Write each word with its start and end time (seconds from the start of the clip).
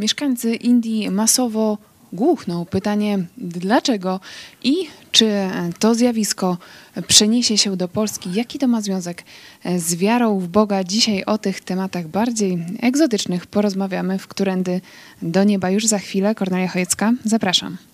Mieszkańcy 0.00 0.54
Indii 0.54 1.10
masowo 1.10 1.78
głuchną. 2.12 2.64
Pytanie 2.64 3.18
dlaczego 3.38 4.20
i 4.64 4.74
czy 5.12 5.32
to 5.78 5.94
zjawisko 5.94 6.58
przeniesie 7.06 7.58
się 7.58 7.76
do 7.76 7.88
Polski? 7.88 8.32
Jaki 8.32 8.58
to 8.58 8.68
ma 8.68 8.80
związek 8.80 9.24
z 9.76 9.94
wiarą 9.94 10.38
w 10.38 10.48
Boga? 10.48 10.84
Dzisiaj 10.84 11.24
o 11.24 11.38
tych 11.38 11.60
tematach 11.60 12.08
bardziej 12.08 12.58
egzotycznych 12.80 13.46
porozmawiamy 13.46 14.18
w 14.18 14.26
Którędy 14.26 14.80
do 15.22 15.44
Nieba 15.44 15.70
już 15.70 15.86
za 15.86 15.98
chwilę. 15.98 16.34
Kornelia 16.34 16.68
Chojecka, 16.68 17.12
zapraszam. 17.24 17.89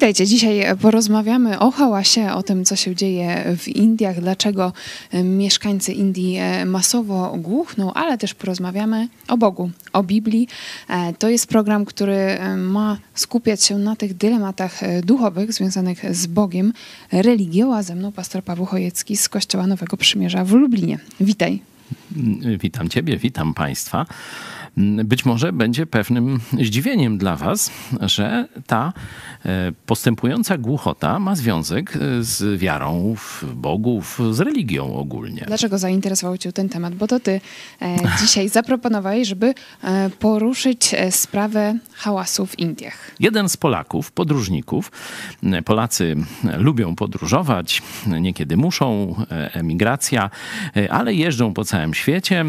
Witajcie. 0.00 0.26
Dzisiaj 0.26 0.76
porozmawiamy 0.80 1.58
o 1.58 1.70
hałasie, 1.70 2.32
o 2.32 2.42
tym, 2.42 2.64
co 2.64 2.76
się 2.76 2.94
dzieje 2.94 3.56
w 3.58 3.68
Indiach, 3.68 4.20
dlaczego 4.20 4.72
mieszkańcy 5.24 5.92
Indii 5.92 6.38
masowo 6.66 7.34
głuchną, 7.38 7.92
ale 7.92 8.18
też 8.18 8.34
porozmawiamy 8.34 9.08
o 9.28 9.36
Bogu, 9.36 9.70
o 9.92 10.02
Biblii. 10.02 10.48
To 11.18 11.28
jest 11.28 11.46
program, 11.46 11.84
który 11.84 12.38
ma 12.56 12.98
skupiać 13.14 13.64
się 13.64 13.78
na 13.78 13.96
tych 13.96 14.14
dylematach 14.14 14.80
duchowych 15.04 15.52
związanych 15.52 16.16
z 16.16 16.26
Bogiem, 16.26 16.72
religią, 17.12 17.74
a 17.74 17.82
ze 17.82 17.94
mną 17.94 18.12
pastor 18.12 18.44
Paweł 18.44 18.66
Chojecki 18.66 19.16
z 19.16 19.28
Kościoła 19.28 19.66
Nowego 19.66 19.96
Przymierza 19.96 20.44
w 20.44 20.52
Lublinie. 20.52 20.98
Witaj. 21.20 21.62
Witam 22.60 22.88
Ciebie, 22.88 23.16
witam 23.16 23.54
Państwa. 23.54 24.06
Być 25.04 25.24
może 25.24 25.52
będzie 25.52 25.86
pewnym 25.86 26.40
zdziwieniem 26.60 27.18
dla 27.18 27.36
Was, 27.36 27.70
że 28.00 28.48
ta 28.66 28.92
e, 29.44 29.72
postępująca 29.86 30.58
głuchota 30.58 31.18
ma 31.18 31.36
związek 31.36 31.96
e, 31.96 32.22
z 32.22 32.60
wiarą 32.60 33.14
w 33.16 33.44
bogów, 33.54 34.20
z 34.30 34.40
religią 34.40 34.94
ogólnie. 34.96 35.44
Dlaczego 35.46 35.78
zainteresował 35.78 36.38
Cię 36.38 36.52
ten 36.52 36.68
temat? 36.68 36.94
Bo 36.94 37.06
to 37.06 37.20
Ty 37.20 37.40
e, 37.82 37.96
dzisiaj 38.20 38.48
zaproponowałeś, 38.60 39.28
żeby 39.28 39.54
poruszyć 40.18 40.94
sprawę 41.10 41.78
hałasu 41.94 42.46
w 42.46 42.58
Indiach. 42.58 43.10
Jeden 43.20 43.48
z 43.48 43.56
Polaków, 43.56 44.12
podróżników, 44.12 44.92
Polacy 45.64 46.16
lubią 46.58 46.96
podróżować, 46.96 47.82
niekiedy 48.06 48.56
muszą, 48.56 49.14
emigracja, 49.52 50.30
ale 50.90 51.14
jeżdżą 51.14 51.54
po 51.54 51.64
całym 51.64 51.94
świecie 51.94 52.44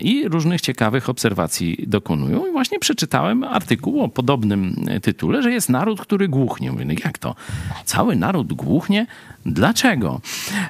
i 0.00 0.28
różnych 0.28 0.60
ciekawych 0.60 1.08
obserwacji 1.08 1.63
dokonują. 1.86 2.46
I 2.46 2.52
właśnie 2.52 2.78
przeczytałem 2.78 3.44
artykuł 3.44 4.00
o 4.00 4.08
podobnym 4.08 4.86
tytule, 5.02 5.42
że 5.42 5.52
jest 5.52 5.68
naród, 5.68 6.00
który 6.00 6.28
głuchnie. 6.28 6.72
Mówię, 6.72 6.84
no 6.84 6.92
jak 7.04 7.18
to? 7.18 7.34
Cały 7.84 8.16
naród 8.16 8.52
głuchnie? 8.52 9.06
Dlaczego? 9.46 10.20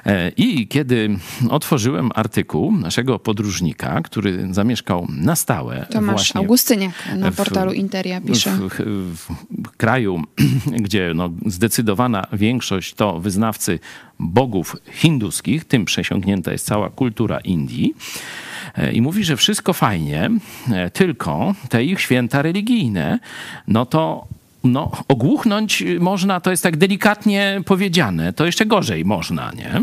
E, 0.05 0.29
I 0.29 0.67
kiedy 0.67 1.17
otworzyłem 1.49 2.09
artykuł 2.15 2.71
naszego 2.71 3.19
podróżnika, 3.19 4.01
który 4.01 4.53
zamieszkał 4.53 5.07
na 5.09 5.35
stałe. 5.35 5.85
Tomasz 5.91 6.35
Augustyniak 6.35 6.91
na 7.17 7.31
portalu 7.31 7.73
Interia 7.73 8.21
pisze. 8.21 8.51
W, 8.51 8.69
w, 9.15 9.31
w 9.63 9.77
kraju, 9.77 10.23
gdzie 10.85 11.11
no, 11.15 11.29
zdecydowana 11.45 12.27
większość 12.33 12.93
to 12.93 13.19
wyznawcy 13.19 13.79
bogów 14.19 14.75
hinduskich, 14.91 15.65
tym 15.65 15.85
przesiąknięta 15.85 16.51
jest 16.51 16.65
cała 16.65 16.89
kultura 16.89 17.39
Indii. 17.39 17.95
E, 18.77 18.91
I 18.91 19.01
mówi, 19.01 19.23
że 19.23 19.37
wszystko 19.37 19.73
fajnie, 19.73 20.29
e, 20.71 20.89
tylko 20.89 21.55
te 21.69 21.83
ich 21.83 22.01
święta 22.01 22.41
religijne, 22.41 23.19
no 23.67 23.85
to 23.85 24.27
no, 24.65 24.91
ogłuchnąć 25.07 25.83
można, 25.99 26.39
to 26.39 26.51
jest 26.51 26.63
tak 26.63 26.77
delikatnie 26.77 27.61
powiedziane, 27.65 28.33
to 28.33 28.45
jeszcze 28.45 28.65
gorzej 28.65 29.05
można, 29.05 29.51
nie? 29.55 29.81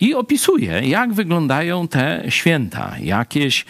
I 0.00 0.14
opisuje, 0.14 0.88
jak 0.88 1.12
wyglądają 1.12 1.88
te 1.88 2.24
święta. 2.28 2.92
Jakieś 3.00 3.64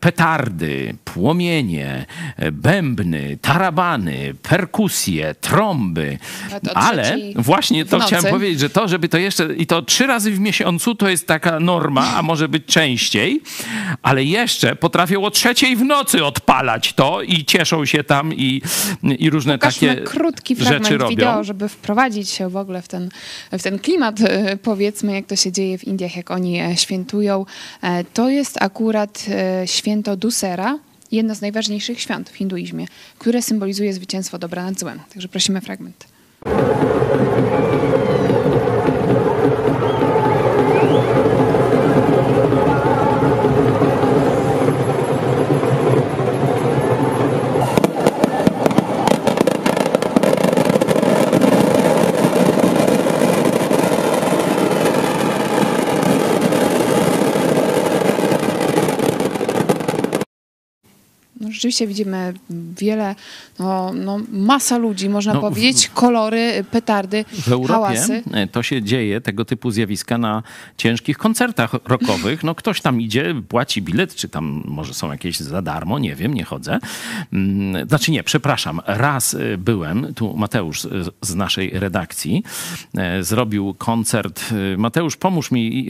petardy, 0.00 0.94
płomienie, 1.04 2.06
bębny, 2.52 3.38
tarabany, 3.40 4.34
perkusje, 4.42 5.34
trąby. 5.40 6.18
Ale 6.74 7.16
właśnie 7.36 7.84
to 7.84 8.00
chciałem 8.00 8.24
powiedzieć, 8.24 8.60
że 8.60 8.70
to, 8.70 8.88
żeby 8.88 9.08
to 9.08 9.18
jeszcze, 9.18 9.54
i 9.54 9.66
to 9.66 9.82
trzy 9.82 10.06
razy 10.06 10.30
w 10.30 10.40
miesiącu 10.40 10.94
to 10.94 11.08
jest 11.08 11.26
taka 11.26 11.60
norma, 11.60 12.16
a 12.16 12.22
może 12.22 12.48
być 12.48 12.64
częściej, 12.64 13.40
ale 14.02 14.24
jeszcze 14.24 14.76
potrafią 14.76 15.22
o 15.24 15.30
trzeciej 15.30 15.76
w 15.76 15.82
nocy 15.82 16.24
odpalać 16.24 16.92
to 16.92 17.22
i 17.22 17.44
cieszą 17.44 17.84
się 17.84 18.04
tam 18.04 18.34
i, 18.34 18.62
i 19.18 19.30
różne 19.30 19.58
takie 19.62 19.96
krótki 19.96 20.56
fragment 20.56 21.08
wideo, 21.08 21.44
żeby 21.44 21.68
wprowadzić 21.68 22.30
się 22.30 22.48
w 22.48 22.56
ogóle 22.56 22.82
w 22.82 22.88
ten, 22.88 23.08
w 23.52 23.62
ten 23.62 23.78
klimat, 23.78 24.20
e, 24.20 24.56
powiedzmy, 24.56 25.12
jak 25.12 25.26
to 25.26 25.36
się 25.36 25.52
dzieje 25.52 25.78
w 25.78 25.84
Indiach, 25.84 26.16
jak 26.16 26.30
oni 26.30 26.60
e, 26.60 26.76
świętują. 26.76 27.46
E, 27.82 28.04
to 28.04 28.28
jest 28.28 28.62
akurat 28.62 29.26
święto 29.66 30.16
Dusera, 30.16 30.78
jedno 31.12 31.34
z 31.34 31.40
najważniejszych 31.40 32.00
świąt 32.00 32.30
w 32.30 32.36
hinduizmie, 32.36 32.86
które 33.18 33.42
symbolizuje 33.42 33.92
zwycięstwo 33.92 34.38
dobra 34.38 34.64
nad 34.64 34.78
złem. 34.78 35.00
Także 35.12 35.28
prosimy 35.28 35.60
fragment. 35.60 36.06
Rzeczywiście 61.62 61.86
widzimy 61.86 62.34
wiele, 62.78 63.14
no, 63.58 63.92
no 63.92 64.20
masa 64.32 64.78
ludzi, 64.78 65.08
można 65.08 65.34
no, 65.34 65.40
powiedzieć, 65.40 65.90
kolory, 65.94 66.64
petardy, 66.70 67.24
W 67.32 67.52
Europie 67.52 67.72
hałasy. 67.72 68.22
to 68.52 68.62
się 68.62 68.82
dzieje, 68.82 69.20
tego 69.20 69.44
typu 69.44 69.70
zjawiska 69.70 70.18
na 70.18 70.42
ciężkich 70.76 71.18
koncertach 71.18 71.72
rockowych. 71.84 72.44
No 72.44 72.54
ktoś 72.54 72.80
tam 72.80 73.00
idzie, 73.00 73.34
płaci 73.48 73.82
bilet, 73.82 74.14
czy 74.14 74.28
tam 74.28 74.62
może 74.64 74.94
są 74.94 75.12
jakieś 75.12 75.40
za 75.40 75.62
darmo, 75.62 75.98
nie 75.98 76.14
wiem, 76.14 76.34
nie 76.34 76.44
chodzę. 76.44 76.78
Mm, 77.32 77.88
znaczy 77.88 78.10
nie, 78.10 78.22
przepraszam, 78.22 78.80
raz 78.86 79.34
y, 79.34 79.58
byłem, 79.58 80.14
tu 80.14 80.36
Mateusz 80.36 80.86
z 81.20 81.34
naszej 81.34 81.70
redakcji 81.70 82.42
y, 83.18 83.24
zrobił 83.24 83.74
koncert. 83.78 84.52
Y, 84.52 84.78
Mateusz, 84.78 85.16
pomóż 85.16 85.50
mi, 85.50 85.86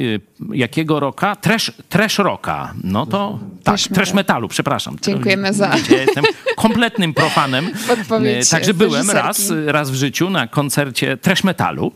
jakiego 0.53 1.01
roka? 1.01 1.37
Trash, 1.37 1.73
trash 1.89 2.19
rocka. 2.19 2.75
No 2.85 3.07
to 3.07 3.39
tak, 3.65 3.81
trash 3.81 4.15
metalu, 4.15 4.49
przepraszam. 4.49 4.97
Dziękujemy 5.03 5.53
za 5.53 5.62
Ja 5.91 6.03
jestem 6.03 6.25
kompletnym 6.57 7.15
profanem. 7.15 7.71
Podpowiedź 7.89 8.49
Także 8.49 8.75
byłem 8.75 9.11
raz, 9.11 9.53
raz 9.67 9.91
w 9.91 9.95
życiu 9.95 10.31
na 10.31 10.47
koncercie 10.47 11.17
trash 11.17 11.45
metalu. 11.45 11.93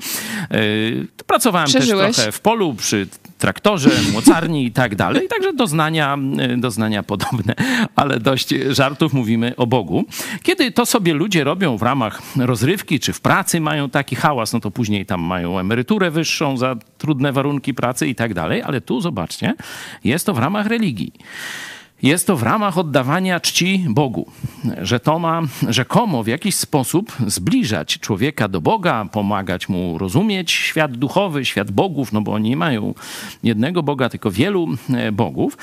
E, 0.51 0.59
pracowałem 1.27 1.69
Przeżyłeś. 1.69 2.07
też 2.07 2.17
trochę 2.17 2.33
w 2.33 2.41
polu 2.41 2.75
przy 2.75 3.07
traktorze, 3.39 3.91
mocarni 4.13 4.67
i 4.67 4.73
tak 4.73 4.95
dalej. 4.95 5.29
Także 5.29 5.53
doznania, 5.53 6.19
e, 6.39 6.57
doznania 6.57 7.03
podobne, 7.03 7.55
ale 7.97 8.21
dość 8.21 8.49
żartów 8.71 9.13
mówimy 9.13 9.57
o 9.57 9.67
Bogu. 9.67 10.05
Kiedy 10.43 10.73
to 10.73 10.87
sobie 10.87 11.15
ludzie 11.15 11.45
robią 11.45 11.77
w 11.77 11.83
ramach 11.83 12.23
rozrywki, 12.37 13.01
czy 13.01 13.13
w 13.13 13.21
pracy 13.21 13.61
mają 13.61 13.91
taki 13.91 14.17
hałas, 14.17 14.53
no 14.53 14.61
to 14.61 14.71
później 14.71 15.07
tam 15.07 15.21
mają 15.21 15.59
emeryturę 15.59 16.11
wyższą 16.11 16.57
za 16.57 16.77
trudne 16.99 17.33
warunki 17.33 17.75
pracy 17.75 18.07
i 18.07 18.15
tak 18.15 18.35
dalej, 18.35 18.63
ale 18.63 18.81
tu 18.81 19.01
zobaczcie, 19.01 19.55
jest 20.05 20.27
to 20.27 20.35
w 20.35 20.39
ramach 20.39 20.67
religii. 20.67 21.13
Jest 22.03 22.27
to 22.27 22.37
w 22.37 22.43
ramach 22.43 22.79
oddawania 22.79 23.41
czci 23.41 23.85
Bogu, 23.89 24.27
że 24.83 25.01
to 25.01 25.19
ma 25.19 25.43
rzekomo 25.69 26.23
w 26.23 26.27
jakiś 26.27 26.55
sposób 26.55 27.13
zbliżać 27.27 27.99
człowieka 27.99 28.49
do 28.49 28.61
Boga, 28.61 29.07
pomagać 29.13 29.69
mu 29.69 29.99
rozumieć 29.99 30.51
świat 30.51 30.97
duchowy, 30.97 31.45
świat 31.45 31.71
bogów, 31.71 32.13
no 32.13 32.21
bo 32.21 32.33
oni 32.33 32.49
nie 32.51 32.57
mają 32.57 32.95
jednego 33.43 33.83
Boga, 33.83 34.09
tylko 34.09 34.31
wielu 34.31 34.69
e, 34.95 35.13
bogów. 35.13 35.59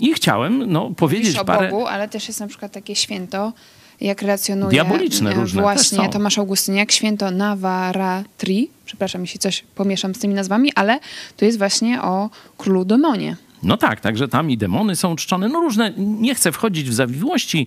I 0.00 0.14
chciałem 0.14 0.72
no, 0.72 0.90
powiedzieć 0.90 1.26
Mówisz 1.26 1.40
o 1.40 1.44
parę... 1.44 1.70
Bogu, 1.70 1.86
ale 1.86 2.08
też 2.08 2.28
jest 2.28 2.40
na 2.40 2.46
przykład 2.46 2.72
takie 2.72 2.96
święto, 2.96 3.52
jak 4.00 4.22
relacjonuje 4.22 4.70
Diaboliczne 4.70 5.34
różne 5.34 5.62
właśnie 5.62 6.08
Tomasz 6.08 6.38
Augustyniak, 6.38 6.92
święto 6.92 7.30
Navaratri. 7.30 8.70
Przepraszam, 8.84 9.20
jeśli 9.20 9.40
coś 9.40 9.64
pomieszam 9.74 10.14
z 10.14 10.18
tymi 10.18 10.34
nazwami, 10.34 10.72
ale 10.74 10.98
to 11.36 11.44
jest 11.44 11.58
właśnie 11.58 12.02
o 12.02 12.30
królu 12.58 12.84
demonie. 12.84 13.36
No 13.66 13.76
tak, 13.76 14.00
także 14.00 14.28
tam 14.28 14.50
i 14.50 14.58
demony 14.58 14.96
są 14.96 15.16
czczone, 15.16 15.48
no 15.48 15.60
różne, 15.60 15.92
nie 15.96 16.34
chcę 16.34 16.52
wchodzić 16.52 16.90
w 16.90 16.94
zawiłości 16.94 17.66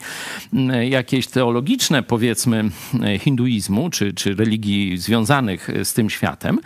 mm, 0.54 0.92
jakieś 0.92 1.28
teologiczne, 1.28 2.04
powiedzmy, 2.04 2.70
hinduizmu 3.20 3.90
czy, 3.90 4.14
czy 4.14 4.36
religii 4.36 4.98
związanych 4.98 5.70
z 5.84 5.94
tym 5.94 6.10
światem. 6.10 6.60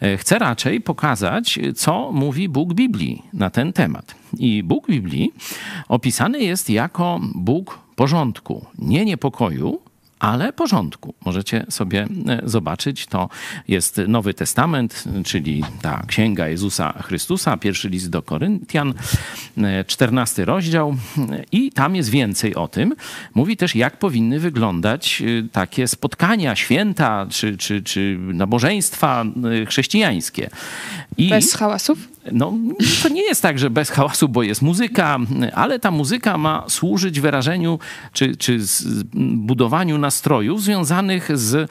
E, 0.00 0.16
chcę 0.16 0.38
raczej 0.38 0.80
pokazać, 0.80 1.58
co 1.76 2.12
mówi 2.12 2.48
Bóg 2.48 2.74
Biblii 2.74 3.22
na 3.32 3.50
ten 3.50 3.72
temat. 3.72 4.14
I 4.38 4.62
Bóg 4.62 4.86
Biblii 4.86 5.32
opisany 5.88 6.40
jest 6.40 6.70
jako 6.70 7.20
Bóg 7.34 7.78
porządku, 7.96 8.66
nie 8.78 9.04
niepokoju, 9.04 9.80
ale 10.24 10.52
porządku. 10.52 11.14
Możecie 11.24 11.66
sobie 11.68 12.08
e, 12.28 12.40
zobaczyć, 12.44 13.06
to 13.06 13.28
jest 13.68 14.00
Nowy 14.08 14.34
Testament, 14.34 15.04
czyli 15.24 15.64
ta 15.82 16.02
księga 16.06 16.48
Jezusa 16.48 17.02
Chrystusa, 17.02 17.56
pierwszy 17.56 17.88
list 17.88 18.10
do 18.10 18.22
Koryntian, 18.22 18.94
e, 19.56 19.84
czternasty 19.84 20.44
rozdział 20.44 20.96
i 21.52 21.72
tam 21.72 21.96
jest 21.96 22.10
więcej 22.10 22.54
o 22.54 22.68
tym. 22.68 22.94
Mówi 23.34 23.56
też, 23.56 23.74
jak 23.74 23.98
powinny 23.98 24.40
wyglądać 24.40 25.22
e, 25.22 25.48
takie 25.52 25.88
spotkania, 25.88 26.56
święta 26.56 27.26
czy, 27.30 27.56
czy, 27.56 27.82
czy 27.82 28.18
nabożeństwa 28.20 29.24
chrześcijańskie. 29.68 30.50
I 31.16 31.28
Bez 31.28 31.54
hałasów? 31.54 32.14
No, 32.32 32.52
to 33.02 33.08
nie 33.08 33.22
jest 33.22 33.42
tak, 33.42 33.58
że 33.58 33.70
bez 33.70 33.90
hałasu, 33.90 34.28
bo 34.28 34.42
jest 34.42 34.62
muzyka, 34.62 35.18
ale 35.54 35.78
ta 35.78 35.90
muzyka 35.90 36.38
ma 36.38 36.64
służyć 36.68 37.20
wyrażeniu 37.20 37.78
czy, 38.12 38.36
czy 38.36 38.58
budowaniu 39.34 39.98
nastrojów 40.14 40.62
związanych 40.62 41.38
z 41.38 41.54
e, 41.54 41.66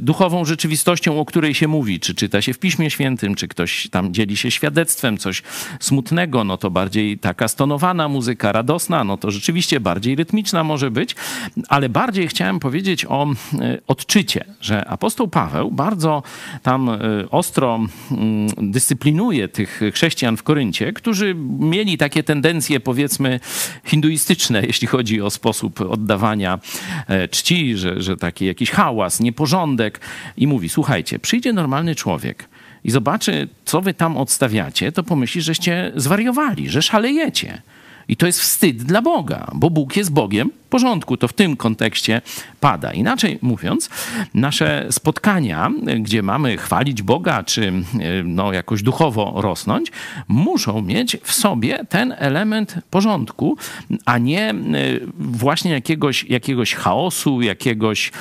duchową 0.00 0.44
rzeczywistością, 0.44 1.20
o 1.20 1.24
której 1.24 1.54
się 1.54 1.68
mówi. 1.68 2.00
Czy 2.00 2.14
czyta 2.14 2.42
się 2.42 2.54
w 2.54 2.58
Piśmie 2.58 2.90
Świętym, 2.90 3.34
czy 3.34 3.48
ktoś 3.48 3.88
tam 3.90 4.14
dzieli 4.14 4.36
się 4.36 4.50
świadectwem, 4.50 5.18
coś 5.18 5.42
smutnego, 5.80 6.44
no 6.44 6.56
to 6.56 6.70
bardziej 6.70 7.18
taka 7.18 7.48
stonowana 7.48 8.08
muzyka, 8.08 8.52
radosna, 8.52 9.04
no 9.04 9.16
to 9.16 9.30
rzeczywiście 9.30 9.80
bardziej 9.80 10.16
rytmiczna 10.16 10.64
może 10.64 10.90
być, 10.90 11.16
ale 11.68 11.88
bardziej 11.88 12.28
chciałem 12.28 12.60
powiedzieć 12.60 13.04
o 13.04 13.26
e, 13.26 13.78
odczycie, 13.86 14.44
że 14.60 14.84
apostoł 14.84 15.28
Paweł 15.28 15.70
bardzo 15.70 16.22
tam 16.62 16.88
e, 16.88 16.98
ostro 17.30 17.80
mm, 18.10 18.48
dyscyplinuje 18.72 19.48
tych 19.48 19.80
chrześcijan 19.92 20.36
w 20.36 20.42
Koryncie, 20.42 20.92
którzy 20.92 21.34
mieli 21.58 21.98
takie 21.98 22.22
tendencje, 22.22 22.80
powiedzmy, 22.80 23.40
hinduistyczne, 23.84 24.62
jeśli 24.66 24.86
chodzi 24.86 25.20
o 25.20 25.30
sposób 25.30 25.80
oddawania 25.80 26.58
e, 27.06 27.28
że, 27.76 28.02
że 28.02 28.16
taki 28.16 28.46
jakiś 28.46 28.70
hałas, 28.70 29.20
nieporządek. 29.20 30.00
I 30.36 30.46
mówi: 30.46 30.68
Słuchajcie, 30.68 31.18
przyjdzie 31.18 31.52
normalny 31.52 31.94
człowiek 31.94 32.48
i 32.84 32.90
zobaczy, 32.90 33.48
co 33.64 33.80
wy 33.80 33.94
tam 33.94 34.16
odstawiacie, 34.16 34.92
to 34.92 35.02
pomyśli, 35.02 35.42
żeście 35.42 35.92
zwariowali, 35.96 36.68
że 36.68 36.82
szalejecie. 36.82 37.62
I 38.08 38.16
to 38.16 38.26
jest 38.26 38.40
wstyd 38.40 38.76
dla 38.76 39.02
Boga, 39.02 39.50
bo 39.54 39.70
Bóg 39.70 39.96
jest 39.96 40.12
Bogiem 40.12 40.50
porządku. 40.68 41.16
To 41.16 41.28
w 41.28 41.32
tym 41.32 41.56
kontekście 41.56 42.20
pada. 42.60 42.92
Inaczej 42.92 43.38
mówiąc, 43.42 43.90
nasze 44.34 44.86
spotkania, 44.90 45.70
gdzie 46.00 46.22
mamy 46.22 46.56
chwalić 46.56 47.02
Boga, 47.02 47.44
czy 47.44 47.72
no, 48.24 48.52
jakoś 48.52 48.82
duchowo 48.82 49.32
rosnąć, 49.36 49.92
muszą 50.28 50.82
mieć 50.82 51.16
w 51.22 51.32
sobie 51.32 51.84
ten 51.88 52.14
element 52.18 52.74
porządku, 52.90 53.56
a 54.04 54.18
nie 54.18 54.50
e, 54.50 54.54
właśnie 55.18 55.70
jakiegoś, 55.70 56.24
jakiegoś 56.24 56.74
chaosu, 56.74 57.42
jakiegoś, 57.42 58.12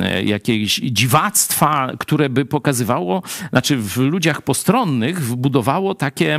e, 0.00 0.24
jakiegoś 0.24 0.74
dziwactwa, 0.74 1.92
które 1.98 2.28
by 2.30 2.44
pokazywało, 2.44 3.22
znaczy 3.50 3.76
w 3.76 3.96
ludziach 3.96 4.42
postronnych 4.42 5.20
wbudowało 5.20 5.94
takie, 5.94 6.38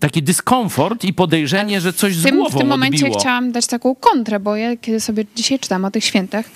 taki 0.00 0.22
dyskomfort 0.22 1.04
i 1.04 1.12
podejrzenie, 1.12 1.80
że 1.80 1.92
coś 1.92 2.14
z 2.16 2.26
głową 2.30 2.56
W 2.56 2.58
tym 2.58 2.68
momencie 2.68 3.04
odbiło. 3.04 3.20
chciałam 3.20 3.52
dać 3.52 3.66
taką 3.66 3.94
kontrę, 3.94 4.25
bo 4.40 4.56
ja 4.56 4.76
kiedy 4.76 5.00
sobie 5.00 5.24
dzisiaj 5.36 5.58
czytam 5.58 5.84
o 5.84 5.90
tych 5.90 6.04
świętach, 6.04 6.46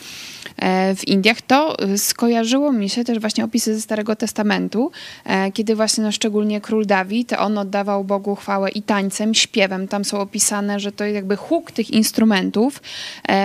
w 0.96 1.08
Indiach, 1.08 1.42
to 1.42 1.78
e, 1.78 1.98
skojarzyło 1.98 2.72
mi 2.72 2.88
się 2.88 3.04
też 3.04 3.18
właśnie 3.18 3.44
opisy 3.44 3.74
ze 3.74 3.80
Starego 3.80 4.16
Testamentu, 4.16 4.90
e, 5.24 5.52
kiedy 5.52 5.76
właśnie 5.76 6.04
no, 6.04 6.12
szczególnie 6.12 6.60
król 6.60 6.86
Dawid, 6.86 7.32
on 7.32 7.58
oddawał 7.58 8.04
Bogu 8.04 8.34
chwałę 8.34 8.70
i 8.70 8.82
tańcem, 8.82 9.34
śpiewem. 9.34 9.88
Tam 9.88 10.04
są 10.04 10.20
opisane, 10.20 10.80
że 10.80 10.92
to 10.92 11.04
jest 11.04 11.14
jakby 11.14 11.36
huk 11.36 11.70
tych 11.70 11.90
instrumentów. 11.90 12.82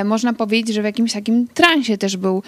Można 0.05 0.33
powiedzieć, 0.33 0.75
że 0.75 0.81
w 0.81 0.85
jakimś 0.85 1.13
takim 1.13 1.47
transie 1.47 1.97
też 1.97 2.17
był 2.17 2.43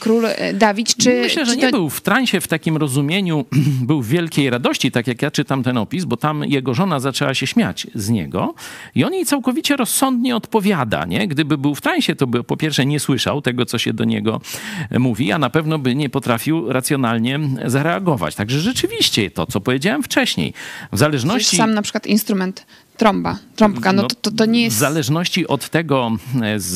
król 0.00 0.24
Dawid. 0.54 0.96
Czy, 0.96 1.20
Myślę, 1.22 1.46
że 1.46 1.52
czy 1.52 1.58
nie 1.58 1.70
był 1.70 1.90
w 1.90 2.00
transie 2.00 2.40
w 2.40 2.48
takim 2.48 2.76
rozumieniu, 2.76 3.44
był 3.88 4.02
w 4.02 4.08
wielkiej 4.08 4.50
radości, 4.50 4.90
tak 4.90 5.06
jak 5.06 5.22
ja 5.22 5.30
czytam 5.30 5.62
ten 5.62 5.78
opis, 5.78 6.04
bo 6.04 6.16
tam 6.16 6.44
jego 6.44 6.74
żona 6.74 7.00
zaczęła 7.00 7.34
się 7.34 7.46
śmiać 7.46 7.86
z 7.94 8.08
niego 8.08 8.54
i 8.94 9.04
on 9.04 9.14
jej 9.14 9.26
całkowicie 9.26 9.76
rozsądnie 9.76 10.36
odpowiada, 10.36 11.04
nie? 11.04 11.28
Gdyby 11.28 11.58
był 11.58 11.74
w 11.74 11.80
transie, 11.80 12.14
to 12.14 12.26
by 12.26 12.44
po 12.44 12.56
pierwsze 12.56 12.86
nie 12.86 13.00
słyszał 13.00 13.42
tego, 13.42 13.66
co 13.66 13.78
się 13.82 13.92
do 13.92 14.04
niego 14.04 14.40
mówi, 14.98 15.32
a 15.32 15.38
na 15.38 15.50
pewno 15.50 15.78
by 15.78 15.94
nie 15.94 16.10
potrafił 16.10 16.72
racjonalnie 16.72 17.40
zareagować. 17.66 18.34
Także 18.34 18.60
rzeczywiście 18.60 19.30
to, 19.30 19.46
co 19.46 19.60
powiedziałem 19.60 20.02
wcześniej, 20.02 20.54
w 20.92 20.98
zależności... 20.98 21.56
Sam 21.56 21.74
na 21.74 21.82
przykład 21.82 22.06
instrument 22.06 22.66
Trąba, 22.96 23.38
trąbka, 23.56 23.92
no, 23.92 24.02
no 24.02 24.08
to, 24.08 24.14
to, 24.14 24.30
to, 24.30 24.46
nie 24.46 24.62
jest... 24.62 24.76
W 24.76 24.78
zależności 24.78 25.46
od 25.46 25.68
tego, 25.68 26.10
e, 26.42 26.60
z 26.60 26.72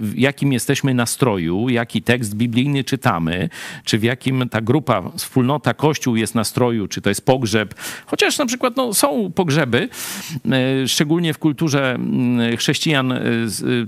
w 0.00 0.18
jakim 0.18 0.52
jesteśmy 0.52 0.94
nastroju, 0.94 1.68
jaki 1.68 2.02
tekst 2.02 2.34
biblijny 2.34 2.84
czytamy, 2.84 3.48
czy 3.84 3.98
w 3.98 4.02
jakim 4.02 4.48
ta 4.48 4.60
grupa, 4.60 5.02
wspólnota, 5.16 5.74
kościół 5.74 6.16
jest 6.16 6.34
nastroju, 6.34 6.88
czy 6.88 7.00
to 7.00 7.08
jest 7.08 7.26
pogrzeb, 7.26 7.74
chociaż 8.06 8.38
na 8.38 8.46
przykład 8.46 8.76
no, 8.76 8.94
są 8.94 9.32
pogrzeby, 9.32 9.88
e, 10.52 10.88
szczególnie 10.88 11.34
w 11.34 11.38
kulturze 11.38 11.98
chrześcijan 12.58 13.12
e, 13.12 13.20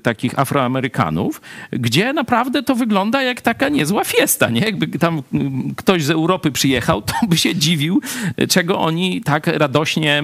takich 0.03 0.38
afroamerykanów, 0.38 1.41
gdzie 1.73 2.12
naprawdę 2.12 2.62
to 2.62 2.75
wygląda 2.75 3.23
jak 3.23 3.41
taka 3.41 3.69
niezła 3.69 4.05
fiesta, 4.05 4.50
nie? 4.50 4.61
Jakby 4.61 4.99
tam 4.99 5.23
ktoś 5.76 6.05
z 6.05 6.11
Europy 6.11 6.53
przyjechał, 6.53 7.03
to 7.03 7.15
by 7.29 7.37
się 7.37 7.56
dziwił, 7.56 8.00
czego 8.49 8.79
oni 8.79 9.20
tak 9.20 9.47
radośnie 9.47 10.23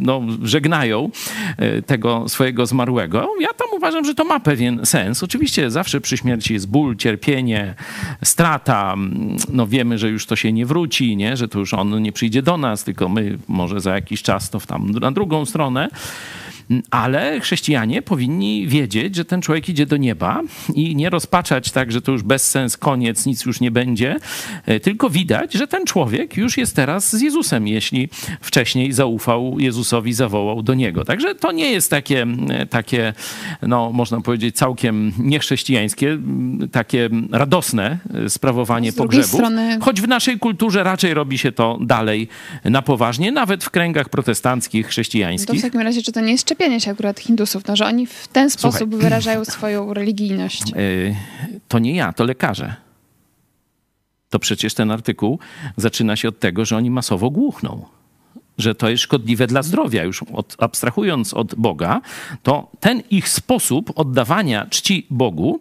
no, 0.00 0.23
żegnają 0.42 1.10
e, 1.56 1.82
tego 1.82 2.28
swojego 2.28 2.66
zmarłego. 2.66 3.28
Ja 3.40 3.48
tam 3.48 3.68
uważam, 3.76 4.04
że 4.04 4.14
to 4.14 4.24
ma 4.24 4.40
pewien 4.40 4.86
sens. 4.86 5.22
Oczywiście 5.22 5.70
zawsze 5.70 6.00
przy 6.00 6.16
śmierci 6.16 6.52
jest 6.52 6.68
ból, 6.68 6.96
cierpienie, 6.96 7.74
strata. 8.24 8.94
No 9.52 9.66
wiemy, 9.66 9.98
że 9.98 10.08
już 10.08 10.26
to 10.26 10.36
się 10.36 10.52
nie 10.52 10.66
wróci, 10.66 11.16
nie? 11.16 11.36
że 11.36 11.48
to 11.48 11.58
już 11.58 11.74
on 11.74 12.02
nie 12.02 12.12
przyjdzie 12.12 12.42
do 12.42 12.56
nas, 12.56 12.84
tylko 12.84 13.08
my 13.08 13.38
może 13.48 13.80
za 13.80 13.94
jakiś 13.94 14.22
czas 14.22 14.50
to 14.50 14.60
w 14.60 14.66
tam 14.66 14.90
na 14.90 15.12
drugą 15.12 15.44
stronę 15.44 15.88
ale 16.90 17.40
chrześcijanie 17.40 18.02
powinni 18.02 18.66
wiedzieć, 18.68 19.16
że 19.16 19.24
ten 19.24 19.42
człowiek 19.42 19.68
idzie 19.68 19.86
do 19.86 19.96
nieba 19.96 20.40
i 20.74 20.96
nie 20.96 21.10
rozpaczać 21.10 21.70
tak, 21.70 21.92
że 21.92 22.02
to 22.02 22.12
już 22.12 22.22
bez 22.22 22.50
sens, 22.50 22.76
koniec, 22.76 23.26
nic 23.26 23.44
już 23.44 23.60
nie 23.60 23.70
będzie, 23.70 24.16
e, 24.66 24.80
tylko 24.80 25.10
widać, 25.10 25.52
że 25.52 25.66
ten 25.66 25.84
człowiek 25.84 26.36
już 26.36 26.56
jest 26.56 26.76
teraz 26.76 27.16
z 27.16 27.20
Jezusem, 27.20 27.68
jeśli 27.68 28.08
wcześniej 28.40 28.92
zaufał 28.92 29.56
Jezusowi, 29.58 30.12
zawołał 30.12 30.62
do 30.62 30.74
niego. 30.74 31.04
Także 31.04 31.34
to 31.34 31.52
nie 31.52 31.70
jest 31.72 31.90
takie, 31.90 32.26
takie 32.70 33.12
no, 33.62 33.92
można 33.92 34.20
powiedzieć, 34.20 34.56
całkiem 34.56 35.12
niechrześcijańskie, 35.18 36.18
takie 36.72 37.08
radosne 37.30 37.98
e, 38.14 38.30
sprawowanie 38.30 38.92
pogrzebu. 38.92 39.26
Strony... 39.26 39.78
Choć 39.80 40.00
w 40.00 40.08
naszej 40.08 40.38
kulturze 40.38 40.82
raczej 40.82 41.14
robi 41.14 41.38
się 41.38 41.52
to 41.52 41.78
dalej 41.80 42.28
na 42.64 42.82
poważnie, 42.82 43.32
nawet 43.32 43.64
w 43.64 43.70
kręgach 43.70 44.08
protestanckich, 44.08 44.86
chrześcijańskich. 44.86 45.46
To 45.46 45.54
w 45.54 45.62
takim 45.62 45.80
razie, 45.80 46.02
czy 46.02 46.12
to 46.12 46.20
nie 46.20 46.32
jest 46.32 46.44
czepianie 46.54 46.80
się 46.80 46.90
akurat 46.90 47.20
Hindusów, 47.20 47.66
no, 47.66 47.76
że 47.76 47.86
oni 47.86 48.06
w 48.06 48.28
ten 48.28 48.50
sposób 48.50 48.90
Słuchaj. 48.90 48.98
wyrażają 48.98 49.44
swoją 49.44 49.94
religijność. 49.94 50.70
Yy, 50.70 51.14
to 51.68 51.78
nie 51.78 51.94
ja, 51.94 52.12
to 52.12 52.24
lekarze. 52.24 52.74
To 54.30 54.38
przecież 54.38 54.74
ten 54.74 54.90
artykuł 54.90 55.38
zaczyna 55.76 56.16
się 56.16 56.28
od 56.28 56.38
tego, 56.38 56.64
że 56.64 56.76
oni 56.76 56.90
masowo 56.90 57.30
głuchną 57.30 57.86
że 58.58 58.74
to 58.74 58.88
jest 58.88 59.02
szkodliwe 59.02 59.46
dla 59.46 59.62
zdrowia, 59.62 60.04
już 60.04 60.22
od, 60.22 60.56
abstrahując 60.58 61.34
od 61.34 61.54
Boga, 61.54 62.00
to 62.42 62.70
ten 62.80 63.02
ich 63.10 63.28
sposób 63.28 63.92
oddawania 63.94 64.66
czci 64.70 65.06
Bogu 65.10 65.60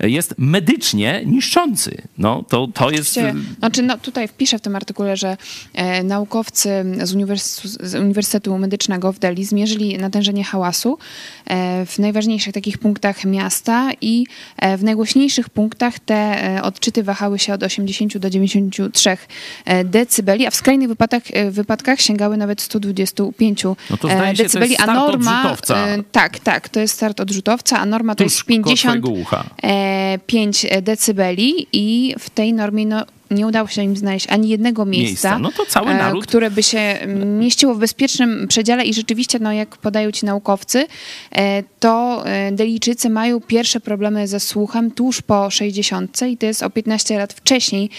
jest 0.00 0.34
medycznie 0.38 1.22
niszczący. 1.26 2.02
No, 2.18 2.44
to, 2.48 2.68
to 2.74 2.90
jest... 2.90 3.20
Znaczy, 3.58 3.82
no, 3.82 3.98
tutaj 3.98 4.28
wpiszę 4.28 4.58
w 4.58 4.60
tym 4.60 4.76
artykule, 4.76 5.16
że 5.16 5.36
e, 5.74 6.02
naukowcy 6.02 6.84
z, 7.02 7.14
Uniwersytetu, 7.14 7.68
z 7.86 7.94
Uniwersytetu 7.94 8.58
Medycznego 8.58 9.12
w 9.12 9.18
Delhi 9.18 9.44
zmierzyli 9.44 9.98
natężenie 9.98 10.44
hałasu 10.44 10.98
e, 11.46 11.86
w 11.86 11.98
najważniejszych 11.98 12.54
takich 12.54 12.78
punktach 12.78 13.24
miasta 13.24 13.90
i 14.00 14.26
e, 14.56 14.76
w 14.76 14.84
najgłośniejszych 14.84 15.48
punktach 15.50 15.98
te 15.98 16.14
e, 16.56 16.62
odczyty 16.62 17.02
wahały 17.02 17.38
się 17.38 17.54
od 17.54 17.62
80 17.62 18.18
do 18.18 18.30
93 18.30 19.16
e, 19.64 19.84
decybeli, 19.84 20.46
a 20.46 20.50
w 20.50 20.54
skrajnych 20.54 20.88
wypadkach, 20.88 21.22
e, 21.32 21.50
wypadkach 21.50 22.00
sięgały 22.00 22.33
nawet 22.36 22.60
125 22.60 23.64
no 23.64 23.76
to 24.00 24.10
e, 24.10 24.34
decybeli, 24.34 24.76
a 24.76 24.86
norma... 24.86 25.56
E, 25.70 26.02
tak, 26.12 26.38
tak, 26.38 26.68
to 26.68 26.80
jest 26.80 26.94
start 26.94 27.20
odrzutowca, 27.20 27.78
a 27.78 27.86
norma 27.86 28.14
to 28.14 28.24
Tuż 28.24 28.32
jest 28.32 28.44
55 28.44 30.66
e, 30.70 30.82
decybeli 30.82 31.66
i 31.72 32.14
w 32.18 32.30
tej 32.30 32.52
normie 32.52 32.86
no, 32.86 33.04
nie 33.30 33.46
udało 33.46 33.68
się 33.68 33.82
im 33.82 33.96
znaleźć 33.96 34.26
ani 34.30 34.48
jednego 34.48 34.84
miejsca, 34.84 35.38
miejsca. 35.38 35.58
No 35.58 35.66
cały 35.68 35.94
naród... 35.94 36.26
które 36.26 36.50
by 36.50 36.62
się 36.62 36.98
mieściło 37.26 37.74
w 37.74 37.78
bezpiecznym 37.78 38.48
przedziale 38.48 38.84
i 38.84 38.94
rzeczywiście, 38.94 39.38
no 39.38 39.52
jak 39.52 39.76
podają 39.76 40.10
ci 40.10 40.26
naukowcy, 40.26 40.86
to 41.80 42.24
Delijczycy 42.52 43.10
mają 43.10 43.40
pierwsze 43.40 43.80
problemy 43.80 44.28
ze 44.28 44.40
słuchem 44.40 44.90
tuż 44.90 45.22
po 45.22 45.50
60 45.50 46.22
i 46.22 46.36
to 46.36 46.46
jest 46.46 46.62
o 46.62 46.70
15 46.70 47.18
lat 47.18 47.32
wcześniej 47.32 47.90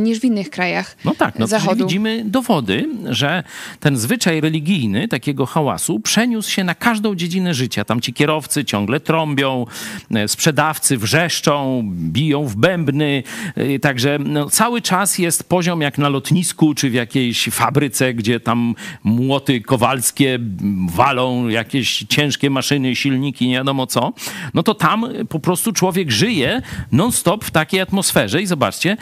niż 0.00 0.20
w 0.20 0.24
innych 0.24 0.50
krajach 0.50 0.96
No 1.04 1.14
tak, 1.14 1.38
no 1.38 1.46
zachodu. 1.46 1.84
widzimy 1.84 2.22
dowody, 2.24 2.88
że 3.08 3.42
ten 3.80 3.96
zwyczaj 3.96 4.40
religijny 4.40 5.08
takiego 5.08 5.46
hałasu 5.46 6.00
przeniósł 6.00 6.50
się 6.50 6.64
na 6.64 6.74
każdą 6.74 7.14
dziedzinę 7.14 7.54
życia. 7.54 7.84
Tam 7.84 8.00
ci 8.00 8.12
kierowcy 8.12 8.64
ciągle 8.64 9.00
trąbią, 9.00 9.66
e, 10.14 10.28
sprzedawcy 10.28 10.96
wrzeszczą, 10.96 11.82
biją 11.94 12.46
w 12.46 12.56
bębny, 12.56 13.22
e, 13.56 13.78
także 13.78 14.18
no, 14.18 14.50
cały 14.50 14.69
czas 14.82 15.18
jest 15.18 15.48
poziom 15.48 15.80
jak 15.80 15.98
na 15.98 16.08
lotnisku 16.08 16.74
czy 16.74 16.90
w 16.90 16.94
jakiejś 16.94 17.44
fabryce, 17.44 18.14
gdzie 18.14 18.40
tam 18.40 18.74
młoty 19.04 19.60
kowalskie 19.60 20.38
walą 20.88 21.48
jakieś 21.48 22.04
ciężkie 22.08 22.50
maszyny, 22.50 22.96
silniki, 22.96 23.48
nie 23.48 23.54
wiadomo 23.54 23.86
co. 23.86 24.12
No 24.54 24.62
to 24.62 24.74
tam 24.74 25.06
po 25.28 25.40
prostu 25.40 25.72
człowiek 25.72 26.10
żyje 26.10 26.62
non-stop 26.92 27.44
w 27.44 27.50
takiej 27.50 27.80
atmosferze 27.80 28.42
i 28.42 28.46
zobaczcie, 28.46 28.96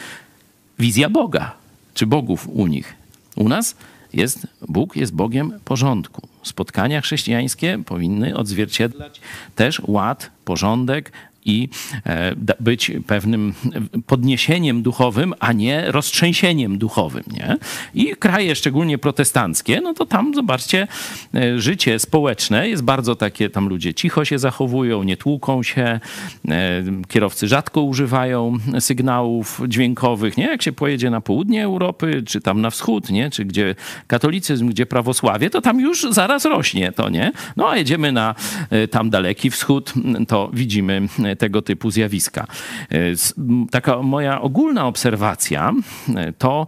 wizja 0.78 1.10
Boga, 1.10 1.54
czy 1.94 2.06
bogów 2.06 2.48
u 2.48 2.66
nich. 2.66 2.94
U 3.36 3.48
nas 3.48 3.76
jest, 4.12 4.46
Bóg 4.68 4.96
jest 4.96 5.14
Bogiem 5.14 5.52
porządku. 5.64 6.28
Spotkania 6.42 7.00
chrześcijańskie 7.00 7.78
powinny 7.86 8.36
odzwierciedlać 8.36 9.20
też 9.56 9.82
ład, 9.84 10.30
porządek, 10.44 11.12
i 11.48 11.68
e, 12.06 12.34
być 12.60 12.92
pewnym 13.06 13.54
podniesieniem 14.06 14.82
duchowym, 14.82 15.34
a 15.40 15.52
nie 15.52 15.92
roztrzęsieniem 15.92 16.78
duchowym. 16.78 17.24
Nie? 17.32 17.56
I 17.94 18.16
kraje, 18.16 18.54
szczególnie 18.54 18.98
protestanckie, 18.98 19.80
no 19.80 19.94
to 19.94 20.06
tam 20.06 20.34
zobaczcie, 20.34 20.88
e, 21.34 21.58
życie 21.58 21.98
społeczne 21.98 22.68
jest 22.68 22.82
bardzo 22.82 23.16
takie, 23.16 23.50
tam 23.50 23.68
ludzie 23.68 23.94
cicho 23.94 24.24
się 24.24 24.38
zachowują, 24.38 25.02
nie 25.02 25.16
tłuką 25.16 25.62
się, 25.62 26.00
e, 26.48 26.82
kierowcy 27.08 27.48
rzadko 27.48 27.82
używają 27.82 28.56
sygnałów 28.80 29.60
dźwiękowych, 29.68 30.36
nie? 30.36 30.44
Jak 30.44 30.62
się 30.62 30.72
pojedzie 30.72 31.10
na 31.10 31.20
południe 31.20 31.64
Europy, 31.64 32.22
czy 32.26 32.40
tam 32.40 32.60
na 32.60 32.70
wschód, 32.70 33.10
nie? 33.10 33.30
Czy 33.30 33.44
gdzie 33.44 33.74
katolicyzm, 34.06 34.68
gdzie 34.68 34.86
prawosławie, 34.86 35.50
to 35.50 35.60
tam 35.60 35.80
już 35.80 36.06
zaraz 36.10 36.44
rośnie 36.44 36.92
to, 36.92 37.08
nie? 37.08 37.32
No 37.56 37.68
a 37.68 37.76
jedziemy 37.76 38.12
na 38.12 38.34
tam 38.90 39.10
daleki 39.10 39.50
wschód, 39.50 39.94
to 40.28 40.50
widzimy 40.52 41.08
tego 41.38 41.62
typu 41.62 41.90
zjawiska. 41.90 42.46
E, 42.90 42.96
taka 43.70 44.02
moja 44.02 44.40
ogólna 44.40 44.86
obserwacja 44.86 45.72
e, 46.16 46.32
to 46.32 46.66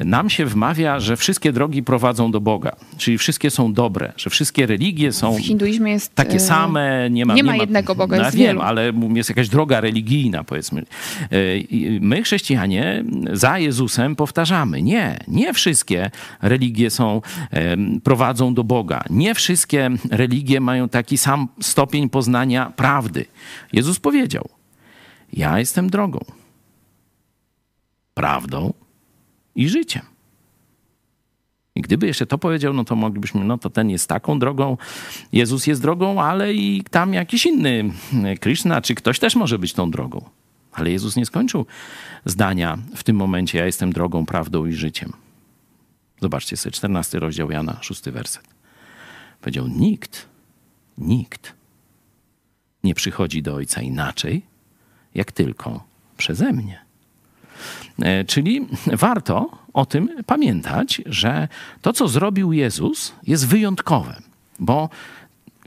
nam 0.00 0.30
się 0.30 0.46
wmawia, 0.46 1.00
że 1.00 1.16
wszystkie 1.16 1.52
drogi 1.52 1.82
prowadzą 1.82 2.30
do 2.30 2.40
Boga, 2.40 2.76
czyli 2.98 3.18
wszystkie 3.18 3.50
są 3.50 3.72
dobre, 3.72 4.12
że 4.16 4.30
wszystkie 4.30 4.66
religie 4.66 5.12
są 5.12 5.34
w 5.34 5.40
hinduizmie 5.40 5.92
jest, 5.92 6.14
takie 6.14 6.36
e, 6.36 6.40
same. 6.40 7.10
Nie 7.10 7.26
ma, 7.26 7.34
nie 7.34 7.42
ma, 7.42 7.52
nie 7.52 7.58
ma 7.58 7.62
jednego 7.62 7.94
Boga, 7.94 8.16
no, 8.16 8.24
wiem, 8.24 8.32
wielu. 8.32 8.60
ale 8.60 8.92
jest 9.14 9.28
jakaś 9.28 9.48
droga 9.48 9.80
religijna, 9.80 10.44
powiedzmy. 10.44 10.82
My, 12.00 12.22
chrześcijanie, 12.22 13.04
za 13.32 13.58
Jezusem 13.58 14.16
powtarzamy, 14.16 14.82
nie, 14.82 15.18
nie 15.28 15.54
wszystkie 15.54 16.10
religie 16.42 16.90
są, 16.90 17.20
prowadzą 18.04 18.54
do 18.54 18.64
Boga. 18.64 19.04
Nie 19.10 19.34
wszystkie 19.34 19.90
religie 20.10 20.60
mają 20.60 20.88
taki 20.88 21.18
sam 21.18 21.48
stopień 21.60 22.08
poznania 22.08 22.72
prawdy. 22.76 23.24
Jezus 23.72 23.98
powiedział: 24.02 24.48
Ja 25.32 25.58
jestem 25.58 25.90
drogą, 25.90 26.20
prawdą 28.14 28.72
i 29.54 29.68
życiem. 29.68 30.02
I 31.74 31.80
gdyby 31.80 32.06
jeszcze 32.06 32.26
to 32.26 32.38
powiedział, 32.38 32.72
no 32.72 32.84
to 32.84 32.96
moglibyśmy, 32.96 33.44
no 33.44 33.58
to 33.58 33.70
ten 33.70 33.90
jest 33.90 34.08
taką 34.08 34.38
drogą, 34.38 34.76
Jezus 35.32 35.66
jest 35.66 35.82
drogą, 35.82 36.22
ale 36.22 36.54
i 36.54 36.84
tam 36.90 37.14
jakiś 37.14 37.46
inny 37.46 37.92
Krishna, 38.40 38.80
czy 38.80 38.94
ktoś 38.94 39.18
też 39.18 39.36
może 39.36 39.58
być 39.58 39.72
tą 39.72 39.90
drogą. 39.90 40.24
Ale 40.72 40.90
Jezus 40.90 41.16
nie 41.16 41.26
skończył 41.26 41.66
zdania 42.24 42.78
w 42.96 43.02
tym 43.02 43.16
momencie, 43.16 43.58
ja 43.58 43.66
jestem 43.66 43.92
drogą, 43.92 44.26
prawdą 44.26 44.66
i 44.66 44.72
życiem. 44.72 45.12
Zobaczcie 46.20 46.56
sobie, 46.56 46.72
14 46.72 47.18
rozdział 47.18 47.50
Jana, 47.50 47.78
6 47.80 48.02
werset. 48.10 48.44
Powiedział, 49.40 49.68
nikt, 49.68 50.28
nikt 50.98 51.54
nie 52.84 52.94
przychodzi 52.94 53.42
do 53.42 53.54
Ojca 53.54 53.82
inaczej, 53.82 54.42
jak 55.14 55.32
tylko 55.32 55.84
przeze 56.16 56.52
mnie. 56.52 56.78
E, 58.02 58.24
czyli 58.24 58.66
warto 58.92 59.50
o 59.72 59.86
tym 59.86 60.08
pamiętać, 60.26 61.02
że 61.06 61.48
to, 61.82 61.92
co 61.92 62.08
zrobił 62.08 62.52
Jezus, 62.52 63.12
jest 63.26 63.48
wyjątkowe, 63.48 64.16
bo 64.58 64.88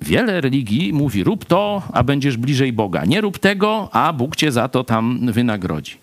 wiele 0.01 0.41
religii 0.41 0.93
mówi: 0.93 1.23
rób 1.23 1.45
to, 1.45 1.83
a 1.93 2.03
będziesz 2.03 2.37
bliżej 2.37 2.73
Boga. 2.73 3.05
Nie 3.05 3.21
rób 3.21 3.39
tego, 3.39 3.89
a 3.91 4.13
Bóg 4.13 4.35
cię 4.35 4.51
za 4.51 4.67
to 4.67 4.83
tam 4.83 5.31
wynagrodzi. 5.31 5.97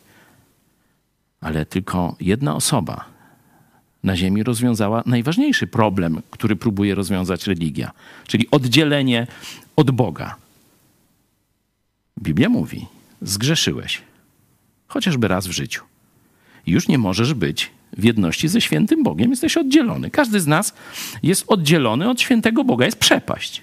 Ale 1.41 1.67
tylko 1.67 2.17
jedna 2.21 2.55
osoba 2.55 3.05
na 4.05 4.17
Ziemi 4.17 4.43
rozwiązała 4.43 5.03
najważniejszy 5.07 5.67
problem, 5.67 6.23
który 6.31 6.57
próbuje 6.57 6.95
rozwiązać 6.95 7.47
religia, 7.47 7.91
czyli 8.27 8.51
oddzielenie 8.51 9.27
od 9.77 9.91
Boga. 9.91 10.42
Biblia 12.21 12.49
mówi: 12.49 12.87
zgrzeszyłeś, 13.23 14.03
chociażby 14.87 15.29
raz 15.29 15.47
w 15.47 15.51
życiu. 15.51 15.85
Już 16.67 16.89
nie 16.89 16.99
możesz 16.99 17.35
być 17.35 17.71
w 17.97 18.05
jedności 18.05 18.49
ze 18.49 18.61
świętym 18.61 19.03
Bogiem, 19.03 19.31
jesteś 19.31 19.57
oddzielony. 19.57 20.11
Każdy 20.11 20.41
z 20.41 20.47
nas 20.47 20.75
jest 21.23 21.45
oddzielony 21.47 22.11
od 22.11 22.21
świętego 22.21 22.65
Boga, 22.65 22.85
jest 22.87 22.99
przepaść. 22.99 23.63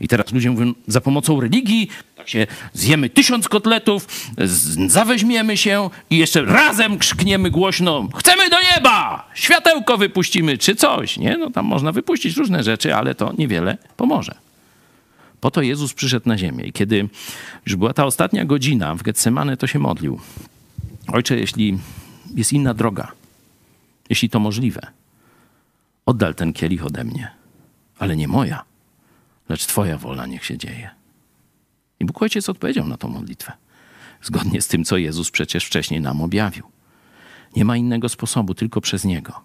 I 0.00 0.08
teraz 0.08 0.32
ludzie 0.32 0.50
mówią, 0.50 0.74
za 0.86 1.00
pomocą 1.00 1.40
religii 1.40 1.88
tak 2.16 2.28
się 2.28 2.46
zjemy 2.72 3.10
tysiąc 3.10 3.48
kotletów, 3.48 4.30
zaweźmiemy 4.88 5.56
się 5.56 5.90
i 6.10 6.18
jeszcze 6.18 6.44
razem 6.44 6.98
krzykniemy 6.98 7.50
głośno, 7.50 8.08
chcemy 8.16 8.50
do 8.50 8.56
nieba, 8.74 9.28
światełko 9.34 9.98
wypuścimy, 9.98 10.58
czy 10.58 10.74
coś, 10.74 11.16
nie? 11.16 11.36
No 11.36 11.50
tam 11.50 11.66
można 11.66 11.92
wypuścić 11.92 12.36
różne 12.36 12.62
rzeczy, 12.62 12.94
ale 12.94 13.14
to 13.14 13.32
niewiele 13.38 13.78
pomoże. 13.96 14.34
Po 15.40 15.50
to 15.50 15.62
Jezus 15.62 15.94
przyszedł 15.94 16.28
na 16.28 16.38
ziemię. 16.38 16.64
I 16.64 16.72
kiedy 16.72 17.08
już 17.66 17.76
była 17.76 17.92
ta 17.92 18.04
ostatnia 18.04 18.44
godzina 18.44 18.94
w 18.94 19.02
Getsemane, 19.02 19.56
to 19.56 19.66
się 19.66 19.78
modlił. 19.78 20.20
Ojcze, 21.12 21.38
jeśli 21.38 21.78
jest 22.34 22.52
inna 22.52 22.74
droga, 22.74 23.12
jeśli 24.10 24.30
to 24.30 24.40
możliwe, 24.40 24.80
oddal 26.06 26.34
ten 26.34 26.52
kielich 26.52 26.86
ode 26.86 27.04
mnie, 27.04 27.30
ale 27.98 28.16
nie 28.16 28.28
moja, 28.28 28.64
lecz 29.48 29.66
Twoja 29.66 29.98
wola 29.98 30.26
niech 30.26 30.44
się 30.44 30.58
dzieje. 30.58 30.90
I 32.00 32.04
Bóg 32.04 32.22
Ojciec 32.22 32.48
odpowiedział 32.48 32.88
na 32.88 32.96
tą 32.96 33.08
modlitwę, 33.08 33.52
zgodnie 34.22 34.62
z 34.62 34.68
tym, 34.68 34.84
co 34.84 34.96
Jezus 34.96 35.30
przecież 35.30 35.64
wcześniej 35.64 36.00
nam 36.00 36.22
objawił. 36.22 36.64
Nie 37.56 37.64
ma 37.64 37.76
innego 37.76 38.08
sposobu, 38.08 38.54
tylko 38.54 38.80
przez 38.80 39.04
Niego. 39.04 39.40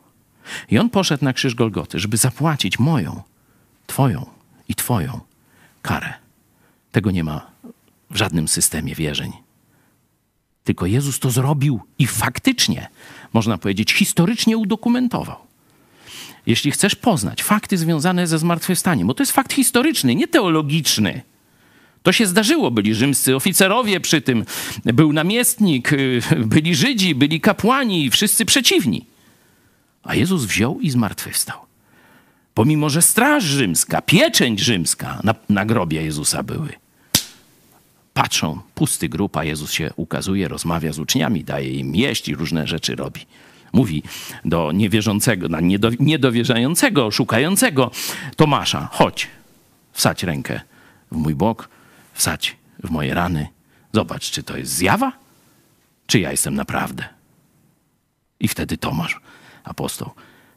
I 0.69 0.79
On 0.79 0.89
poszedł 0.89 1.25
na 1.25 1.33
krzyż 1.33 1.55
Golgoty, 1.55 1.99
żeby 1.99 2.17
zapłacić 2.17 2.79
moją, 2.79 3.21
Twoją 3.87 4.25
i 4.67 4.75
Twoją 4.75 5.19
karę. 5.83 6.13
Tego 6.91 7.11
nie 7.11 7.23
ma 7.23 7.51
w 8.11 8.17
żadnym 8.17 8.47
systemie 8.47 8.95
wierzeń. 8.95 9.31
Tylko 10.63 10.85
Jezus 10.85 11.19
to 11.19 11.31
zrobił 11.31 11.79
i 11.99 12.07
faktycznie, 12.07 12.89
można 13.33 13.57
powiedzieć, 13.57 13.93
historycznie 13.93 14.57
udokumentował. 14.57 15.37
Jeśli 16.45 16.71
chcesz 16.71 16.95
poznać 16.95 17.43
fakty 17.43 17.77
związane 17.77 18.27
ze 18.27 18.39
zmartwychwstaniem, 18.39 19.07
bo 19.07 19.13
to 19.13 19.23
jest 19.23 19.31
fakt 19.31 19.53
historyczny, 19.53 20.15
nie 20.15 20.27
teologiczny. 20.27 21.21
To 22.03 22.11
się 22.11 22.27
zdarzyło, 22.27 22.71
byli 22.71 22.95
rzymscy 22.95 23.35
oficerowie 23.35 23.99
przy 23.99 24.21
tym, 24.21 24.45
był 24.85 25.13
namiestnik, 25.13 25.93
y, 25.93 26.21
byli 26.37 26.75
Żydzi, 26.75 27.15
byli 27.15 27.41
kapłani, 27.41 28.09
wszyscy 28.09 28.45
przeciwni. 28.45 29.05
A 30.03 30.15
Jezus 30.15 30.45
wziął 30.45 30.79
i 30.79 30.89
zmartwychwstał. 30.89 31.72
Pomimo, 32.53 32.89
że 32.89 33.01
straż 33.01 33.43
rzymska, 33.43 34.01
pieczęć 34.01 34.59
rzymska 34.59 35.19
na, 35.23 35.35
na 35.49 35.65
grobie 35.65 36.03
Jezusa 36.03 36.43
były. 36.43 36.73
Patrzą, 38.13 38.59
pusty 38.75 39.09
grób, 39.09 39.37
a 39.37 39.43
Jezus 39.43 39.71
się 39.71 39.91
ukazuje, 39.95 40.47
rozmawia 40.47 40.93
z 40.93 40.99
uczniami, 40.99 41.43
daje 41.43 41.71
im 41.71 41.95
jeść 41.95 42.29
i 42.29 42.35
różne 42.35 42.67
rzeczy 42.67 42.95
robi. 42.95 43.21
Mówi 43.73 44.03
do 44.45 44.71
niewierzącego, 44.71 45.49
na 45.49 45.59
niedo, 45.59 45.89
niedowierzającego, 45.99 47.11
szukającego 47.11 47.91
Tomasza, 48.35 48.89
chodź, 48.91 49.27
wsadź 49.91 50.23
rękę 50.23 50.61
w 51.11 51.15
mój 51.15 51.35
bok, 51.35 51.69
wsadź 52.13 52.57
w 52.83 52.89
moje 52.89 53.13
rany. 53.13 53.47
Zobacz, 53.93 54.31
czy 54.31 54.43
to 54.43 54.57
jest 54.57 54.71
zjawa, 54.71 55.11
czy 56.07 56.19
ja 56.19 56.31
jestem 56.31 56.55
naprawdę. 56.55 57.09
I 58.39 58.47
wtedy 58.47 58.77
Tomasz, 58.77 59.19
apostoł, 59.63 60.11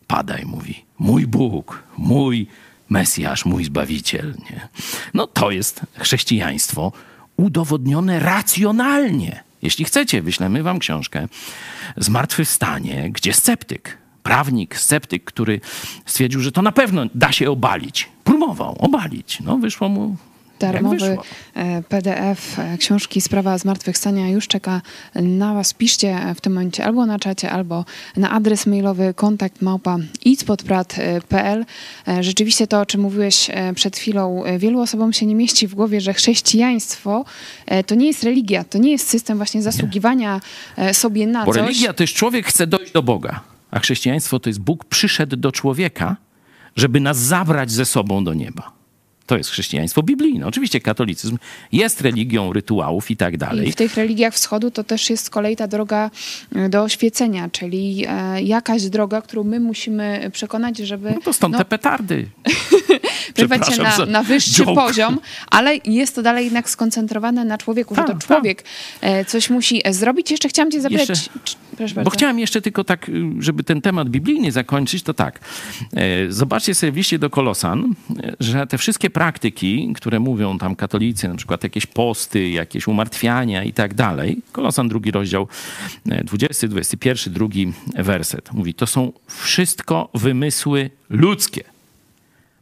pada 0.06 0.38
i 0.38 0.46
mówi: 0.46 0.84
Mój 0.98 1.26
Bóg, 1.26 1.82
mój 1.98 2.46
Mesjasz, 2.88 3.44
mój 3.44 3.64
Zbawiciel. 3.64 4.34
Nie? 4.50 4.68
No 5.14 5.26
to 5.26 5.50
jest 5.50 5.80
chrześcijaństwo 5.98 6.92
udowodnione 7.36 8.20
racjonalnie. 8.20 9.42
Jeśli 9.62 9.84
chcecie, 9.84 10.22
wyślemy 10.22 10.62
wam 10.62 10.78
książkę 10.78 11.28
Zmartwychwstanie, 11.96 13.10
gdzie 13.10 13.32
sceptyk, 13.32 13.98
prawnik, 14.22 14.76
sceptyk, 14.76 15.25
który 15.25 15.60
stwierdził, 16.06 16.40
że 16.40 16.52
to 16.52 16.62
na 16.62 16.72
pewno 16.72 17.02
da 17.14 17.32
się 17.32 17.50
obalić. 17.50 18.08
Próbował 18.25 18.76
obalić. 18.78 19.40
No, 19.40 19.58
wyszło 19.58 19.88
mu 19.88 20.16
darmowy 20.58 21.18
e, 21.54 21.82
PDF 21.82 22.58
e, 22.58 22.78
książki 22.78 23.20
Sprawa 23.20 23.58
Zmartwychwstania 23.58 24.28
już 24.28 24.48
czeka 24.48 24.82
na 25.14 25.54
Was. 25.54 25.75
Piszcie 25.75 26.34
w 26.34 26.40
tym 26.40 26.52
momencie 26.52 26.84
albo 26.84 27.06
na 27.06 27.18
czacie, 27.18 27.50
albo 27.50 27.84
na 28.16 28.30
adres 28.30 28.66
mailowy 28.66 29.14
kontakt 29.14 29.62
małpa. 29.62 29.98
E, 32.08 32.22
rzeczywiście 32.22 32.66
to, 32.66 32.80
o 32.80 32.86
czym 32.86 33.00
mówiłeś 33.00 33.50
przed 33.75 33.96
chwilą, 33.96 34.42
wielu 34.58 34.80
osobom 34.80 35.12
się 35.12 35.26
nie 35.26 35.34
mieści 35.34 35.66
w 35.66 35.75
głowie, 35.75 36.00
że 36.00 36.14
chrześcijaństwo 36.14 37.25
to 37.86 37.94
nie 37.94 38.06
jest 38.06 38.25
religia, 38.25 38.64
to 38.64 38.78
nie 38.78 38.90
jest 38.90 39.08
system 39.08 39.36
właśnie 39.36 39.62
zasługiwania 39.62 40.40
nie. 40.78 40.94
sobie 40.94 41.26
na 41.26 41.44
Bo 41.44 41.52
coś. 41.52 41.62
religia 41.62 41.92
to 41.92 42.02
jest 42.02 42.14
człowiek 42.14 42.46
chce 42.46 42.66
dojść 42.66 42.92
do 42.92 43.02
Boga, 43.02 43.40
a 43.70 43.78
chrześcijaństwo 43.80 44.40
to 44.40 44.50
jest 44.50 44.60
Bóg 44.60 44.84
przyszedł 44.84 45.36
do 45.36 45.52
człowieka, 45.52 46.16
żeby 46.76 47.00
nas 47.00 47.18
zabrać 47.18 47.70
ze 47.70 47.84
sobą 47.84 48.25
do 48.25 48.34
nieba. 48.34 48.75
To 49.26 49.37
jest 49.37 49.50
chrześcijaństwo 49.50 50.02
biblijne. 50.02 50.47
Oczywiście 50.47 50.80
katolicyzm 50.80 51.38
jest 51.73 52.00
religią 52.00 52.52
rytuałów 52.52 53.11
i 53.11 53.16
tak 53.16 53.37
dalej. 53.37 53.68
I 53.68 53.73
w 53.73 53.76
tych 53.76 53.95
religiach 53.95 54.35
wschodu 54.35 54.71
to 54.71 54.85
też 54.85 55.11
jest 55.11 55.25
z 55.25 55.30
kolei 55.30 55.56
ta 55.56 55.66
droga 55.66 56.11
e, 56.54 56.68
do 56.68 56.83
oświecenia, 56.83 57.49
czyli 57.52 58.04
e, 58.09 58.42
jakaś 58.42 58.85
droga, 58.85 59.23
którą 59.23 59.45
my 59.45 59.61
musimy 59.61 60.30
przekonać, 60.33 60.78
żeby... 60.78 61.11
No 61.11 61.21
to 61.21 61.33
stąd 61.33 61.52
no, 61.52 61.59
te 61.59 61.64
petardy. 61.64 62.26
Wyrwać 63.37 63.75
się 63.75 63.83
na, 63.83 64.06
na 64.06 64.23
wyższy 64.23 64.64
joke. 64.64 64.75
poziom, 64.75 65.18
ale 65.50 65.76
jest 65.85 66.14
to 66.14 66.23
dalej 66.23 66.45
jednak 66.45 66.71
skoncentrowane 66.71 67.45
na 67.45 67.59
człowieku, 67.59 67.95
że 67.95 68.02
to 68.02 68.09
tak, 68.09 68.25
człowiek 68.25 68.64
tak. 69.00 69.28
coś 69.28 69.50
musi 69.50 69.83
zrobić. 69.90 70.30
Jeszcze 70.30 70.49
chciałam 70.49 70.71
cię 70.71 70.80
zapytać... 70.80 71.09
Jeszcze... 71.09 71.30
Proszę 71.76 72.04
Bo 72.04 72.11
chciałem 72.11 72.38
jeszcze 72.38 72.62
tylko 72.62 72.85
tak, 72.85 73.09
y, 73.09 73.12
żeby 73.38 73.64
ten 73.64 73.80
temat 73.80 74.09
biblijny 74.09 74.52
zakończyć, 74.52 75.02
to 75.02 75.14
tak. 75.14 75.40
E, 75.97 76.33
zobaczcie 76.33 76.75
sobie 76.75 76.92
w 76.92 76.97
liście 76.97 77.18
do 77.18 77.30
Kolosan, 77.30 77.95
że 78.40 78.66
te 78.66 78.78
wszystkie 78.78 79.11
praktyki, 79.16 79.92
które 79.94 80.20
mówią 80.20 80.58
tam 80.58 80.76
katolicy, 80.76 81.28
na 81.28 81.35
przykład 81.35 81.62
jakieś 81.62 81.87
posty, 81.87 82.49
jakieś 82.49 82.88
umartwiania 82.88 83.64
i 83.64 83.73
tak 83.73 83.94
dalej. 83.94 84.42
Kolosan 84.52 84.88
drugi 84.88 85.11
rozdział, 85.11 85.49
20, 86.25 86.68
21, 86.68 87.35
drugi 87.35 87.73
werset. 87.94 88.52
Mówi, 88.52 88.75
to 88.75 88.87
są 88.87 89.12
wszystko 89.26 90.08
wymysły 90.14 90.90
ludzkie. 91.11 91.64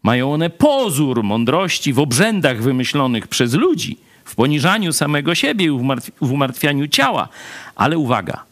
Mają 0.03 0.33
one 0.33 0.51
pozór 0.51 1.23
mądrości 1.23 1.93
w 1.93 1.99
obrzędach 1.99 2.63
wymyślonych 2.63 3.29
przez 3.29 3.55
ludzi, 3.55 3.99
w 4.25 4.35
poniżaniu 4.35 4.93
samego 4.93 5.35
siebie 5.35 5.65
i 5.65 5.71
w 6.21 6.33
umartwianiu 6.33 6.89
ciała. 6.89 7.29
Ale 7.77 7.99
uwaga, 7.99 8.45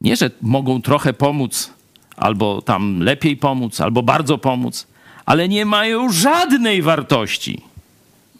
nie, 0.00 0.16
że 0.16 0.30
mogą 0.42 0.82
trochę 0.82 1.12
pomóc, 1.12 1.70
albo 2.16 2.62
tam 2.62 3.00
lepiej 3.00 3.36
pomóc, 3.36 3.80
albo 3.80 4.02
bardzo 4.02 4.38
pomóc, 4.38 4.86
ale 5.30 5.48
nie 5.48 5.64
mają 5.64 6.12
żadnej 6.12 6.82
wartości 6.82 7.62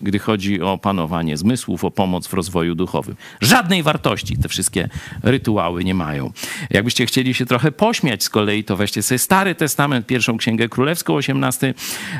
gdy 0.02 0.18
chodzi 0.18 0.62
o 0.62 0.78
panowanie 0.78 1.36
zmysłów, 1.36 1.84
o 1.84 1.90
pomoc 1.90 2.26
w 2.26 2.32
rozwoju 2.32 2.74
duchowym. 2.74 3.16
Żadnej 3.40 3.82
wartości 3.82 4.36
te 4.36 4.48
wszystkie 4.48 4.88
rytuały 5.22 5.84
nie 5.84 5.94
mają. 5.94 6.32
Jakbyście 6.70 7.06
chcieli 7.06 7.34
się 7.34 7.46
trochę 7.46 7.72
pośmiać 7.72 8.24
z 8.24 8.28
kolei, 8.30 8.64
to 8.64 8.76
weźcie 8.76 9.02
sobie 9.02 9.18
Stary 9.18 9.54
Testament, 9.54 10.06
pierwszą 10.06 10.36
Księgę 10.36 10.68
Królewską, 10.68 11.14
18 11.14 11.74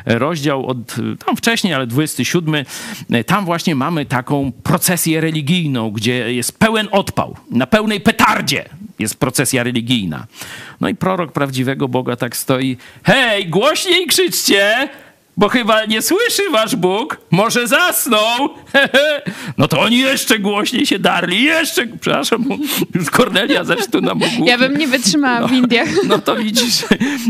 rozdział, 0.05 0.65
od 0.65 0.95
tam 1.25 1.37
wcześniej, 1.37 1.73
ale 1.73 1.87
27. 1.87 2.65
Tam 3.25 3.45
właśnie 3.45 3.75
mamy 3.75 4.05
taką 4.05 4.51
procesję 4.63 5.21
religijną, 5.21 5.91
gdzie 5.91 6.33
jest 6.33 6.59
pełen 6.59 6.87
odpał, 6.91 7.35
na 7.51 7.67
pełnej 7.67 8.01
petardzie 8.01 8.69
jest 9.01 9.19
procesja 9.19 9.63
religijna. 9.63 10.27
No 10.81 10.89
i 10.89 10.95
prorok 10.95 11.31
prawdziwego 11.31 11.87
Boga 11.87 12.15
tak 12.15 12.37
stoi, 12.37 12.77
hej, 13.03 13.47
głośniej 13.47 14.07
krzyczcie, 14.07 14.89
bo 15.37 15.49
chyba 15.49 15.85
nie 15.85 16.01
słyszy 16.01 16.49
wasz 16.51 16.75
Bóg, 16.75 17.17
może 17.31 17.67
zasnął. 17.67 18.49
no 19.57 19.67
to 19.67 19.79
oni 19.79 19.99
jeszcze 19.99 20.39
głośniej 20.39 20.85
się 20.85 20.99
darli, 20.99 21.43
jeszcze, 21.43 21.87
przepraszam, 21.87 22.45
już 22.95 23.09
Kornelia 23.09 23.63
zresztą 23.63 24.01
na 24.01 24.13
mógł. 24.13 24.45
Ja 24.45 24.57
bym 24.57 24.77
nie 24.77 24.87
wytrzymała 24.87 25.39
no, 25.39 25.47
w 25.47 25.51
Indiach. 25.51 25.89
No 26.07 26.19
to 26.19 26.35
widzisz, 26.35 26.85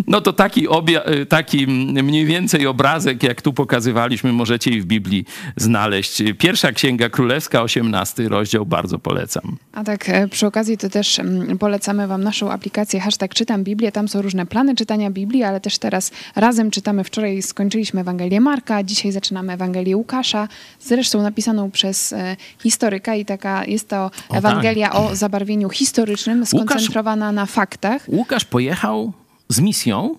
no 0.08 0.22
to 0.22 0.34
taki, 0.34 0.68
obja- 0.68 1.26
taki 1.26 1.68
mniej 1.68 2.26
więcej 2.26 2.68
obrazek, 2.68 3.24
jak 3.24 3.42
tu 3.42 3.54
pokazywaliśmy, 3.54 4.34
możecie 4.34 4.72
i 4.72 4.82
w 4.82 4.86
Biblii 4.86 5.26
znaleźć. 5.56 6.24
Pierwsza 6.38 6.72
Księga 6.72 7.10
Królewska, 7.10 7.62
18 7.62 8.30
rozdział, 8.30 8.66
bardzo 8.66 9.00
polecam. 9.00 9.58
A 9.74 9.84
tak 9.84 10.10
e, 10.10 10.28
przy 10.28 10.48
okazji 10.48 10.78
to 10.78 10.90
też 10.90 11.20
mm, 11.20 11.58
polecamy 11.58 12.08
wam 12.08 12.24
naszą 12.24 12.52
aplikację 12.52 13.00
hashtag 13.00 13.34
czytam 13.34 13.64
Biblię. 13.64 13.92
Tam 13.92 14.08
są 14.08 14.22
różne 14.22 14.46
plany 14.46 14.76
czytania 14.76 15.12
Biblii, 15.12 15.44
ale 15.44 15.62
też 15.62 15.78
teraz 15.78 16.12
razem 16.36 16.72
czytamy. 16.72 17.04
Wczoraj 17.04 17.42
skończyliśmy 17.42 17.91
Ewangelię 18.00 18.42
Marka, 18.42 18.84
dzisiaj 18.84 19.12
zaczynamy 19.12 19.54
Ewangelię 19.54 19.98
Łukasza, 19.98 20.48
zresztą 20.80 21.22
napisaną 21.22 21.72
przez 21.72 22.14
e, 22.14 22.38
historyka 22.60 23.16
i 23.16 23.26
taka 23.26 23.66
jest 23.66 23.88
to 23.88 24.06
o, 24.06 24.10
tak. 24.10 24.38
Ewangelia 24.38 24.90
tak. 24.90 25.00
o 25.00 25.16
zabarwieniu 25.16 25.70
historycznym, 25.70 26.46
skoncentrowana 26.46 27.26
Łukasz, 27.26 27.36
na 27.36 27.46
faktach. 27.46 28.06
Łukasz 28.08 28.46
pojechał 28.46 29.14
z 29.50 29.60
misją 29.60 30.16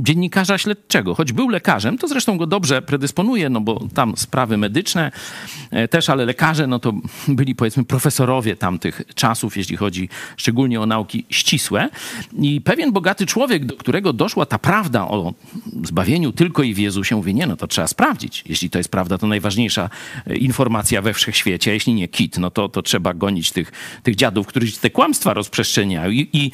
dziennikarza 0.00 0.58
śledczego. 0.58 1.14
Choć 1.14 1.32
był 1.32 1.48
lekarzem, 1.48 1.98
to 1.98 2.08
zresztą 2.08 2.38
go 2.38 2.46
dobrze 2.46 2.82
predysponuje, 2.82 3.50
no 3.50 3.60
bo 3.60 3.86
tam 3.94 4.16
sprawy 4.16 4.56
medyczne 4.56 5.12
e, 5.70 5.88
też, 5.88 6.10
ale 6.10 6.24
lekarze, 6.24 6.66
no 6.66 6.78
to 6.78 6.92
byli 7.28 7.54
powiedzmy 7.54 7.84
profesorowie 7.84 8.56
tamtych 8.56 9.02
czasów, 9.14 9.56
jeśli 9.56 9.76
chodzi 9.76 10.08
szczególnie 10.36 10.80
o 10.80 10.86
nauki 10.86 11.26
ścisłe. 11.30 11.88
I 12.38 12.60
pewien 12.60 12.92
bogaty 12.92 13.26
człowiek, 13.26 13.64
do 13.64 13.76
którego 13.76 14.12
doszła 14.12 14.46
ta 14.46 14.58
prawda 14.58 15.08
o 15.08 15.34
zbawieniu 15.84 16.32
tylko 16.32 16.62
i 16.62 16.74
w 16.74 16.78
Jezusie, 16.78 17.16
mówi, 17.16 17.34
nie, 17.34 17.46
no 17.46 17.56
to 17.56 17.66
trzeba 17.66 17.86
sprawdzić. 17.86 18.44
Jeśli 18.46 18.70
to 18.70 18.78
jest 18.78 18.90
prawda, 18.90 19.18
to 19.18 19.26
najważniejsza 19.26 19.90
e, 20.26 20.36
informacja 20.36 21.02
we 21.02 21.14
wszechświecie, 21.14 21.70
a 21.70 21.74
jeśli 21.74 21.94
nie 21.94 22.08
kit, 22.08 22.38
no 22.38 22.50
to, 22.50 22.68
to 22.68 22.82
trzeba 22.82 23.14
gonić 23.14 23.52
tych, 23.52 23.72
tych 24.02 24.16
dziadów, 24.16 24.46
którzy 24.46 24.72
te 24.72 24.90
kłamstwa 24.90 25.34
rozprzestrzeniają. 25.34 26.10
I, 26.10 26.28
i 26.32 26.52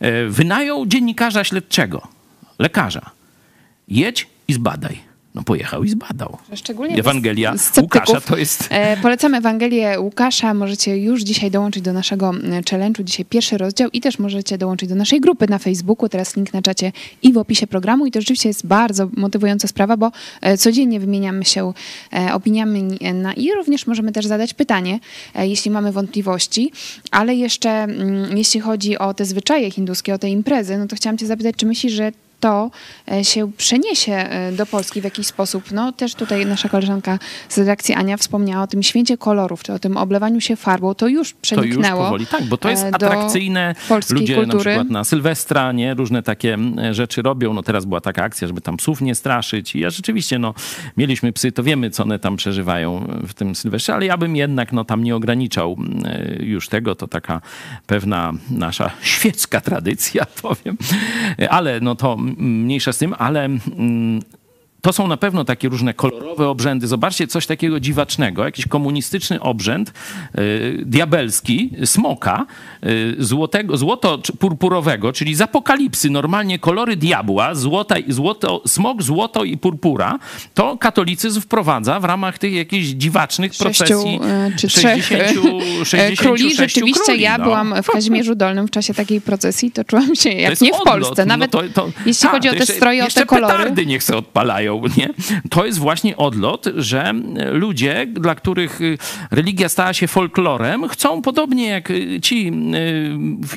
e, 0.00 0.26
wynajął 0.26 0.86
dziennikarza 0.86 1.44
śledczego 1.44 2.13
lekarza. 2.58 3.10
Jedź 3.88 4.26
i 4.48 4.54
zbadaj. 4.54 5.14
No 5.34 5.42
pojechał 5.42 5.84
i 5.84 5.88
zbadał. 5.88 6.38
Szczególnie 6.54 6.96
Ewangelia 6.96 7.54
Łukasza 7.80 8.20
to 8.20 8.36
jest... 8.36 8.66
E, 8.70 8.96
polecamy 8.96 9.36
Ewangelię 9.36 10.00
Łukasza. 10.00 10.54
Możecie 10.54 10.96
już 10.96 11.22
dzisiaj 11.22 11.50
dołączyć 11.50 11.82
do 11.82 11.92
naszego 11.92 12.30
challenge'u. 12.70 13.04
Dzisiaj 13.04 13.24
pierwszy 13.24 13.58
rozdział 13.58 13.90
i 13.92 14.00
też 14.00 14.18
możecie 14.18 14.58
dołączyć 14.58 14.88
do 14.88 14.94
naszej 14.94 15.20
grupy 15.20 15.48
na 15.48 15.58
Facebooku. 15.58 16.08
Teraz 16.08 16.36
link 16.36 16.52
na 16.52 16.62
czacie 16.62 16.92
i 17.22 17.32
w 17.32 17.38
opisie 17.38 17.66
programu. 17.66 18.06
I 18.06 18.10
to 18.10 18.20
rzeczywiście 18.20 18.48
jest 18.48 18.66
bardzo 18.66 19.08
motywująca 19.16 19.68
sprawa, 19.68 19.96
bo 19.96 20.12
e, 20.40 20.58
codziennie 20.58 21.00
wymieniamy 21.00 21.44
się 21.44 21.72
e, 22.12 22.34
opiniami 22.34 22.82
na, 23.14 23.32
i 23.32 23.52
również 23.52 23.86
możemy 23.86 24.12
też 24.12 24.26
zadać 24.26 24.54
pytanie, 24.54 25.00
jeśli 25.34 25.70
mamy 25.70 25.92
wątpliwości. 25.92 26.72
Ale 27.10 27.34
jeszcze 27.34 27.70
mm, 27.70 28.38
jeśli 28.38 28.60
chodzi 28.60 28.98
o 28.98 29.14
te 29.14 29.24
zwyczaje 29.24 29.70
hinduskie, 29.70 30.14
o 30.14 30.18
te 30.18 30.30
imprezy, 30.30 30.78
no 30.78 30.86
to 30.86 30.96
chciałam 30.96 31.18
cię 31.18 31.26
zapytać, 31.26 31.56
czy 31.56 31.66
myślisz, 31.66 31.92
że 31.92 32.12
to 32.40 32.70
e, 33.12 33.24
się 33.24 33.52
przeniesie 33.52 34.12
e, 34.12 34.52
do 34.52 34.66
Polski 34.66 35.00
w 35.00 35.04
jakiś 35.04 35.26
sposób. 35.26 35.64
No 35.72 35.92
też 35.92 36.14
tutaj 36.14 36.46
nasza 36.46 36.68
koleżanka 36.68 37.18
z 37.48 37.58
redakcji 37.58 37.94
Ania 37.94 38.16
wspomniała 38.16 38.62
o 38.62 38.66
tym 38.66 38.82
święcie 38.82 39.18
kolorów, 39.18 39.62
czy 39.62 39.72
o 39.72 39.78
tym 39.78 39.96
oblewaniu 39.96 40.40
się 40.40 40.56
farbą. 40.56 40.94
To 40.94 41.08
już 41.08 41.32
przeniknęło. 41.34 41.80
To 41.82 41.88
już 41.88 42.04
powoli, 42.04 42.26
tak, 42.26 42.44
bo 42.44 42.56
to 42.56 42.70
jest 42.70 42.84
e, 42.84 42.94
atrakcyjne. 42.94 43.74
Ludzie 44.10 44.34
kultury. 44.34 44.46
na 44.46 44.58
przykład 44.58 44.90
na 44.90 45.04
Sylwestra, 45.04 45.72
nie, 45.72 45.94
różne 45.94 46.22
takie 46.22 46.58
rzeczy 46.90 47.22
robią. 47.22 47.52
No 47.52 47.62
teraz 47.62 47.84
była 47.84 48.00
taka 48.00 48.22
akcja, 48.22 48.48
żeby 48.48 48.60
tam 48.60 48.76
psów 48.76 49.00
nie 49.00 49.14
straszyć. 49.14 49.74
I 49.74 49.80
ja 49.80 49.90
rzeczywiście, 49.90 50.38
no, 50.38 50.54
mieliśmy 50.96 51.32
psy, 51.32 51.52
to 51.52 51.62
wiemy, 51.62 51.90
co 51.90 52.02
one 52.02 52.18
tam 52.18 52.36
przeżywają 52.36 53.06
w 53.26 53.34
tym 53.34 53.54
Sylwestrze, 53.54 53.94
ale 53.94 54.06
ja 54.06 54.16
bym 54.16 54.36
jednak, 54.36 54.72
no, 54.72 54.84
tam 54.84 55.04
nie 55.04 55.16
ograniczał 55.16 55.76
już 56.40 56.68
tego. 56.68 56.94
To 56.94 57.08
taka 57.08 57.40
pewna 57.86 58.32
nasza 58.50 58.90
świecka 59.02 59.60
tradycja, 59.60 60.26
powiem. 60.42 60.76
Ale 61.50 61.80
no 61.80 61.94
to 61.94 62.16
mniejsza 62.38 62.92
z 62.92 62.98
tym, 62.98 63.14
ale 63.18 63.44
mm, 63.44 64.20
to 64.84 64.92
są 64.92 65.06
na 65.06 65.16
pewno 65.16 65.44
takie 65.44 65.68
różne 65.68 65.94
kolorowe 65.94 66.48
obrzędy. 66.48 66.86
Zobaczcie 66.86 67.26
coś 67.26 67.46
takiego 67.46 67.80
dziwacznego, 67.80 68.44
jakiś 68.44 68.66
komunistyczny 68.66 69.40
obrzęd 69.40 69.92
y, 70.38 70.82
diabelski, 70.86 71.70
smoka, 71.84 72.46
y, 72.86 73.16
złotego, 73.18 73.76
złoto-purpurowego, 73.76 75.12
czyli 75.12 75.34
z 75.34 75.40
apokalipsy, 75.40 76.10
normalnie 76.10 76.58
kolory 76.58 76.96
diabła, 76.96 77.54
złota, 77.54 77.94
złoto, 78.08 78.62
smok, 78.66 79.02
złoto 79.02 79.44
i 79.44 79.56
purpura, 79.56 80.18
to 80.54 80.76
katolicyzm 80.76 81.40
wprowadza 81.40 82.00
w 82.00 82.04
ramach 82.04 82.38
tych 82.38 82.52
jakichś 82.52 82.86
dziwacznych 82.86 83.54
Sześciu, 83.54 83.84
procesji 83.84 84.20
y, 84.54 84.56
czy 84.56 84.68
60, 84.68 85.48
60 85.84 86.18
króli. 86.18 86.54
Rzeczywiście 86.54 87.04
króli, 87.04 87.20
ja 87.20 87.38
no. 87.38 87.44
byłam 87.44 87.74
w 87.82 87.86
Kazimierzu 87.90 88.34
Dolnym 88.34 88.66
w 88.66 88.70
czasie 88.70 88.94
takiej 88.94 89.20
procesji, 89.20 89.70
to 89.70 89.84
czułam 89.84 90.14
się 90.14 90.30
jak 90.30 90.60
nie 90.60 90.72
w 90.72 90.82
Polsce. 90.84 91.22
No 91.24 91.28
Nawet 91.28 91.52
no 91.52 91.60
to, 91.62 91.68
to, 91.68 91.88
jeśli 92.06 92.22
ta, 92.22 92.30
chodzi 92.30 92.48
o 92.48 92.54
te 92.54 92.66
stroje, 92.66 93.04
o 93.04 93.08
te 93.08 93.26
kolory. 93.26 93.56
petardy 93.56 93.86
niech 93.86 94.02
se 94.02 94.16
odpalają 94.16 94.73
nie? 94.96 95.10
To 95.50 95.66
jest 95.66 95.78
właśnie 95.78 96.16
odlot, 96.16 96.66
że 96.76 97.12
ludzie, 97.52 98.06
dla 98.06 98.34
których 98.34 98.80
y, 98.80 98.98
religia 99.30 99.68
stała 99.68 99.92
się 99.92 100.08
folklorem, 100.08 100.88
chcą 100.88 101.22
podobnie 101.22 101.68
jak 101.68 101.90
y, 101.90 102.20
ci 102.20 102.52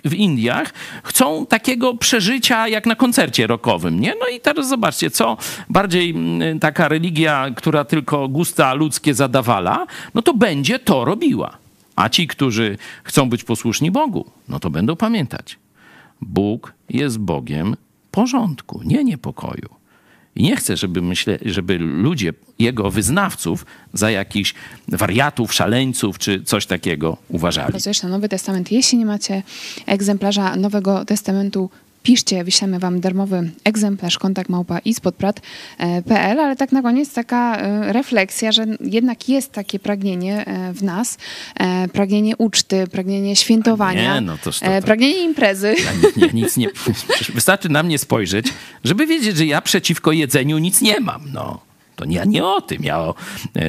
w 0.06 0.13
Indiach, 0.13 0.73
chcą 1.03 1.45
takiego 1.45 1.93
przeżycia 1.93 2.67
jak 2.67 2.86
na 2.86 2.95
koncercie 2.95 3.47
rockowym, 3.47 3.99
nie? 3.99 4.13
No 4.19 4.27
i 4.27 4.39
teraz 4.39 4.69
zobaczcie, 4.69 5.10
co 5.10 5.38
bardziej 5.69 6.15
taka 6.62 6.88
religia, 6.88 7.47
która 7.56 7.86
tylko 7.86 8.27
gusta 8.27 8.73
ludzkie 8.73 9.13
zadawala, 9.13 9.88
no 10.13 10.21
to 10.21 10.34
będzie 10.34 10.80
to 10.80 11.06
robiła. 11.06 11.58
A 11.95 12.10
ci, 12.10 12.27
którzy 12.27 12.77
chcą 13.03 13.30
być 13.30 13.43
posłuszni 13.43 13.91
Bogu, 13.91 14.25
no 14.49 14.60
to 14.60 14.69
będą 14.69 14.95
pamiętać. 14.95 15.60
Bóg 16.21 16.73
jest 16.89 17.19
Bogiem 17.19 17.75
porządku, 18.12 18.82
nie 18.86 19.03
niepokoju. 19.03 19.76
I 20.38 20.43
nie 20.43 20.56
chcę, 20.56 20.78
żeby, 20.78 21.02
myślę, 21.02 21.39
żeby 21.45 21.78
ludzie, 21.78 22.34
jego 22.60 22.91
wyznawców, 22.91 23.65
za 23.93 24.12
jakichś 24.12 24.54
wariatów, 24.88 25.54
szaleńców 25.54 26.17
czy 26.19 26.43
coś 26.43 26.65
takiego 26.65 27.17
uważali. 27.30 27.71
Pracujesz 27.71 28.04
na 28.04 28.10
Nowy 28.10 28.30
Testament. 28.30 28.71
Jeśli 28.71 28.97
nie 28.97 29.06
macie 29.06 29.43
egzemplarza 29.86 30.56
Nowego 30.56 31.06
Testamentu, 31.06 31.69
piszcie, 32.03 32.43
wyślemy 32.43 32.79
wam 32.79 32.99
darmowy 32.99 33.51
egzemplarz 33.63 34.17
kontakt 34.17 34.49
małpa 34.49 34.79
ispodprat.pl, 34.79 36.39
ale 36.39 36.55
tak 36.55 36.71
na 36.71 36.81
koniec 36.81 37.13
taka 37.13 37.57
e, 37.57 37.93
refleksja, 37.93 38.51
że 38.51 38.65
jednak 38.81 39.29
jest 39.29 39.51
takie 39.51 39.79
pragnienie 39.79 40.45
e, 40.45 40.73
w 40.73 40.83
nas, 40.83 41.17
e, 41.55 41.88
pragnienie 41.88 42.38
uczty, 42.38 42.88
pragnienie 42.88 43.36
świętowania, 43.36 44.15
nie, 44.15 44.21
no 44.21 44.38
to, 44.38 44.51
to, 44.51 44.60
to, 44.60 44.81
pragnienie 44.86 45.23
imprezy. 45.23 45.75
Ja, 46.17 46.27
nic 46.33 46.57
nie, 46.57 46.67
wystarczy 47.33 47.69
na 47.69 47.83
mnie 47.83 47.97
spojrzeć, 47.97 48.47
żeby 48.83 49.07
wiedzieć, 49.07 49.38
że 49.38 49.45
ja 49.45 49.62
przeciwko 49.62 50.12
jedzeniu 50.12 50.57
nic 50.57 50.81
nie 50.81 50.99
mam. 50.99 51.21
No, 51.33 51.60
to 51.95 52.05
nie, 52.05 52.23
nie 52.25 52.45
o 52.45 52.62
tym, 52.62 52.83
ja 52.83 52.99
o 52.99 53.15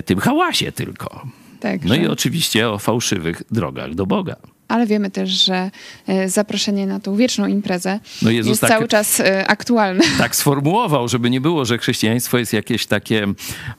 tym 0.04 0.18
hałasie 0.18 0.72
tylko. 0.72 1.26
Tak, 1.60 1.84
no 1.84 1.94
i 1.94 2.06
oczywiście 2.06 2.70
o 2.70 2.78
fałszywych 2.78 3.42
drogach 3.50 3.94
do 3.94 4.06
Boga 4.06 4.36
ale 4.68 4.86
wiemy 4.86 5.10
też, 5.10 5.30
że 5.30 5.70
e, 6.06 6.28
zaproszenie 6.28 6.86
na 6.86 7.00
tą 7.00 7.16
wieczną 7.16 7.46
imprezę 7.46 8.00
no 8.22 8.30
Jezus 8.30 8.50
jest 8.50 8.60
tak, 8.60 8.70
cały 8.70 8.88
czas 8.88 9.20
e, 9.20 9.46
aktualne. 9.48 10.04
Tak 10.18 10.36
sformułował, 10.36 11.08
żeby 11.08 11.30
nie 11.30 11.40
było, 11.40 11.64
że 11.64 11.78
chrześcijaństwo 11.78 12.38
jest 12.38 12.52
jakieś 12.52 12.86
takie 12.86 13.26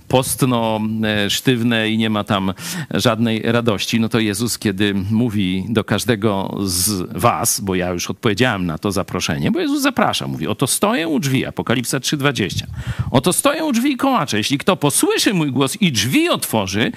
postno, 0.08 0.82
e, 1.04 1.30
sztywne 1.30 1.89
i 1.89 1.97
nie 1.97 2.10
ma 2.10 2.23
tam 2.23 2.54
żadnej 2.93 3.41
radości. 3.41 3.99
No 3.99 4.10
to 4.10 4.19
Jezus, 4.19 4.58
kiedy 4.58 4.93
mówi 5.12 5.65
do 5.69 5.84
każdego 5.84 6.58
z 6.63 7.08
was, 7.19 7.60
bo 7.60 7.75
ja 7.75 7.89
już 7.89 8.10
odpowiedziałem 8.10 8.65
na 8.65 8.78
to 8.78 8.91
zaproszenie, 8.91 9.52
bo 9.52 9.60
Jezus 9.60 9.82
zaprasza, 9.82 10.28
mówi, 10.28 10.47
oto 10.47 10.67
stoję 10.67 11.08
u 11.08 11.19
drzwi, 11.19 11.45
Apokalipsa 11.45 11.97
3,20. 11.97 12.63
Oto 13.12 13.34
stoję 13.34 13.65
u 13.65 13.71
drzwi 13.71 13.91
i 13.91 13.97
kołaczę. 13.97 14.38
Jeśli 14.38 14.58
kto 14.58 14.75
posłyszy 14.75 15.34
mój 15.34 15.52
głos 15.52 15.78
i 15.82 15.91
drzwi 15.91 16.30
otworzy, 16.30 16.91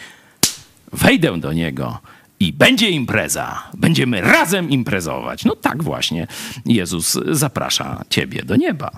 wejdę 0.93 1.41
do 1.41 1.53
niego 1.53 1.99
i 2.43 2.53
będzie 2.53 2.91
impreza. 2.91 3.63
Będziemy 3.75 4.21
razem 4.21 4.71
imprezować. 4.71 5.45
No 5.45 5.57
tak 5.57 5.83
właśnie 5.83 6.27
Jezus 6.67 7.19
zaprasza 7.31 8.05
ciebie 8.11 8.43
do 8.43 8.57
nieba. 8.57 8.91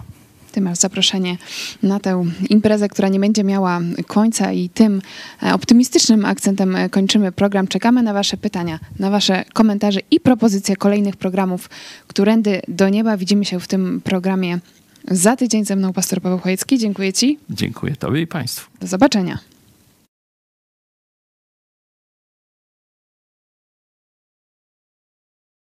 Ty 0.52 0.60
masz 0.60 0.78
zaproszenie 0.78 1.36
na 1.82 2.00
tę 2.00 2.24
imprezę, 2.50 2.88
która 2.88 3.08
nie 3.08 3.20
będzie 3.20 3.44
miała 3.44 3.80
końca 4.06 4.52
i 4.52 4.68
tym 4.68 5.02
e, 5.42 5.54
optymistycznym 5.54 6.24
akcentem 6.24 6.76
e, 6.76 6.88
kończymy 6.88 7.32
program. 7.32 7.68
Czekamy 7.68 8.02
na 8.02 8.12
wasze 8.12 8.36
pytania, 8.36 8.78
na 8.98 9.10
wasze 9.10 9.44
komentarze 9.52 10.00
i 10.10 10.20
propozycje 10.20 10.76
kolejnych 10.76 11.16
programów 11.16 11.70
Którędy 12.06 12.62
do 12.68 12.88
nieba. 12.88 13.16
Widzimy 13.16 13.44
się 13.44 13.60
w 13.60 13.68
tym 13.68 14.00
programie 14.04 14.58
za 15.08 15.36
tydzień 15.36 15.64
ze 15.64 15.76
mną 15.76 15.92
pastor 15.92 16.20
Paweł 16.20 16.38
Chojecki. 16.38 16.78
Dziękuję 16.78 17.12
ci. 17.12 17.38
Dziękuję 17.50 17.96
tobie 17.96 18.20
i 18.20 18.26
państwu. 18.26 18.70
Do 18.80 18.86
zobaczenia. 18.86 19.53